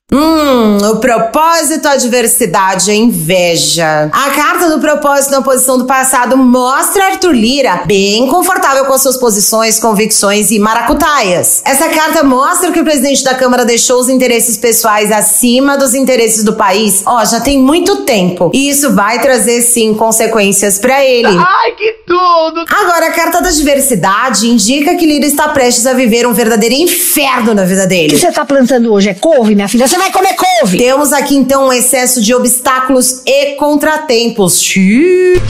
Hum, 0.10 0.78
o 0.89 1.00
propósito, 1.00 1.86
a 1.86 1.98
diversidade, 1.98 2.89
a 2.89 2.96
inveja. 2.96 4.10
A 4.13 4.32
carta 4.32 4.70
do 4.70 4.80
propósito 4.80 5.32
na 5.32 5.41
posição 5.41 5.78
do 5.78 5.84
passado 5.84 6.38
mostra 6.38 7.08
Arthur 7.08 7.34
Lira 7.34 7.84
bem 7.86 8.26
confortável 8.28 8.86
com 8.86 8.93
as 8.93 9.02
suas 9.02 9.17
posições, 9.17 9.82
convicções 9.82 10.50
e 10.50 10.60
maracutaias. 10.60 11.62
Essa 11.65 11.89
carta 11.89 12.24
mostra 12.24 12.72
que 12.72 12.80
o 12.80 12.86
presidente 12.86 13.22
da 13.22 13.36
Câmara 13.36 13.65
deixou 13.65 14.00
os 14.00 14.08
interesses 14.08 14.56
pessoais 14.56 15.12
acima 15.12 15.78
dos 15.78 15.93
interesses 15.93 16.41
do 16.41 16.54
país, 16.54 17.04
ó, 17.06 17.26
já 17.26 17.41
tem 17.41 17.60
muito 17.60 18.06
tempo. 18.06 18.50
E 18.54 18.70
isso 18.70 18.96
vai 18.96 19.22
trazer 19.22 19.62
sim 19.62 19.93
consequências 19.93 20.80
para 20.80 21.04
ele. 21.04 21.28
Ai, 21.38 21.72
que 21.74 21.97
tudo! 22.08 22.63
Agora, 22.70 23.08
a 23.08 23.12
carta 23.12 23.41
da 23.41 23.52
diversidade 23.52 24.48
indica 24.48 24.96
que 24.96 25.06
Lira 25.06 25.26
está 25.26 25.50
prestes 25.50 25.86
a 25.86 25.93
viver 25.93 26.26
um 26.26 26.34
verdadeiro 26.34 26.74
inferno 26.74 27.54
na 27.54 27.65
vida 27.65 27.84
O 27.84 27.88
dele. 27.88 28.10
que 28.10 28.17
você 28.17 28.32
tá 28.32 28.46
plantando 28.46 28.91
hoje? 28.93 29.10
É 29.10 29.13
couve, 29.13 29.54
minha 29.54 29.67
filha? 29.67 29.88
Você 29.88 29.98
vai 29.98 30.12
comer 30.12 30.36
couve! 30.36 30.78
Temos 30.78 31.12
aqui 31.13 31.36
então 31.36 31.67
um 31.67 31.74
excesso 31.74 32.22
de 32.22 32.34
obstáculos 32.34 33.22
e 33.26 33.56
contratempos. 33.56 34.62
Xiii. 34.62 35.41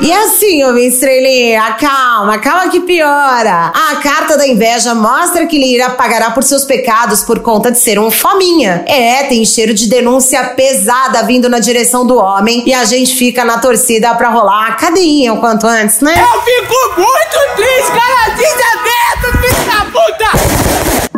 E 0.00 0.12
assim, 0.12 0.62
ô 0.62 0.72
minha 0.72 0.88
estrelinha, 0.88 1.72
calma, 1.72 2.38
calma 2.38 2.68
que 2.68 2.80
piora. 2.80 3.72
A 3.74 3.96
carta 3.96 4.36
da 4.36 4.46
inveja 4.46 4.94
mostra 4.94 5.44
que 5.46 5.58
Lira 5.58 5.90
pagará 5.90 6.30
por 6.30 6.44
seus 6.44 6.64
pecados 6.64 7.24
por 7.24 7.40
conta 7.40 7.72
de 7.72 7.80
ser 7.80 7.98
um 7.98 8.08
fominha. 8.08 8.84
É, 8.86 9.24
tem 9.24 9.44
cheiro 9.44 9.74
de 9.74 9.88
denúncia 9.88 10.42
pesada 10.50 11.24
vindo 11.24 11.48
na 11.48 11.58
direção 11.58 12.06
do 12.06 12.16
homem 12.16 12.62
e 12.64 12.72
a 12.72 12.84
gente 12.84 13.16
fica 13.16 13.44
na 13.44 13.58
torcida 13.58 14.14
pra 14.14 14.28
rolar 14.28 14.68
a 14.68 14.72
cadeinha 14.74 15.34
o 15.34 15.40
quanto 15.40 15.66
antes, 15.66 16.00
né? 16.00 16.14
Eu 16.14 16.42
fico 16.42 16.74
muito 16.96 17.56
triste, 17.56 17.90
cara, 17.90 18.34
desaberto, 18.36 19.38
filho 19.38 19.66
da 19.66 19.84
puta! 19.86 21.17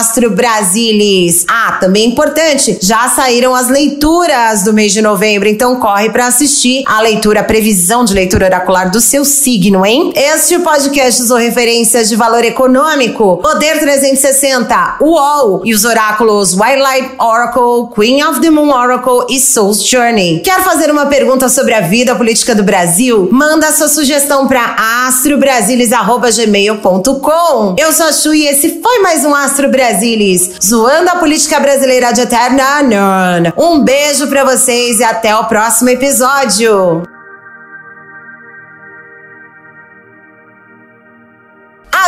astrobrasilis. 0.00 1.44
Ah, 1.46 1.76
também 1.78 2.04
é 2.04 2.06
importante, 2.06 2.78
já 2.80 3.06
saíram 3.10 3.54
as 3.54 3.68
leituras 3.68 4.64
do 4.64 4.72
mês 4.72 4.94
de 4.94 5.02
novembro, 5.02 5.46
então 5.46 5.76
corre 5.76 6.08
para 6.08 6.26
assistir 6.26 6.84
a 6.86 7.02
leitura, 7.02 7.40
a 7.40 7.44
previsão 7.44 8.02
de 8.02 8.14
leitura 8.14 8.46
oracular 8.46 8.90
do 8.90 8.98
seu 8.98 9.22
signo, 9.22 9.84
hein? 9.84 10.14
Este 10.16 10.58
podcast 10.60 11.20
usou 11.20 11.36
referências 11.36 12.08
de 12.08 12.16
valor 12.16 12.46
econômico, 12.46 13.36
Poder 13.42 13.78
360, 13.78 14.96
UOL 15.02 15.60
e 15.66 15.74
os 15.74 15.84
oráculos 15.84 16.54
Wildlife 16.54 17.10
Oracle, 17.18 17.94
Queen 17.94 18.24
of 18.24 18.40
the 18.40 18.48
Moon 18.48 18.70
Oracle 18.70 19.26
e 19.28 19.38
Soul's 19.38 19.86
Journey. 19.86 20.40
Quer 20.40 20.64
fazer 20.64 20.90
uma 20.90 21.04
pergunta 21.04 21.50
sobre 21.50 21.74
a 21.74 21.82
vida 21.82 22.05
política 22.14 22.54
do 22.54 22.62
Brasil? 22.62 23.28
Manda 23.32 23.72
sua 23.72 23.88
sugestão 23.88 24.46
para 24.46 24.76
astrobrasilis.gmail.com. 25.08 27.76
Eu 27.78 27.92
sou 27.92 28.06
a 28.06 28.12
Chu 28.12 28.34
e 28.34 28.46
esse 28.46 28.82
foi 28.82 28.98
mais 29.00 29.24
um 29.24 29.34
Astro 29.34 29.70
Brasilis, 29.70 30.50
zoando 30.62 31.08
a 31.10 31.16
política 31.16 31.58
brasileira 31.58 32.12
de 32.12 32.20
eterna. 32.20 33.54
Um 33.56 33.82
beijo 33.82 34.26
para 34.28 34.44
vocês 34.44 35.00
e 35.00 35.04
até 35.04 35.34
o 35.34 35.44
próximo 35.44 35.88
episódio. 35.88 37.15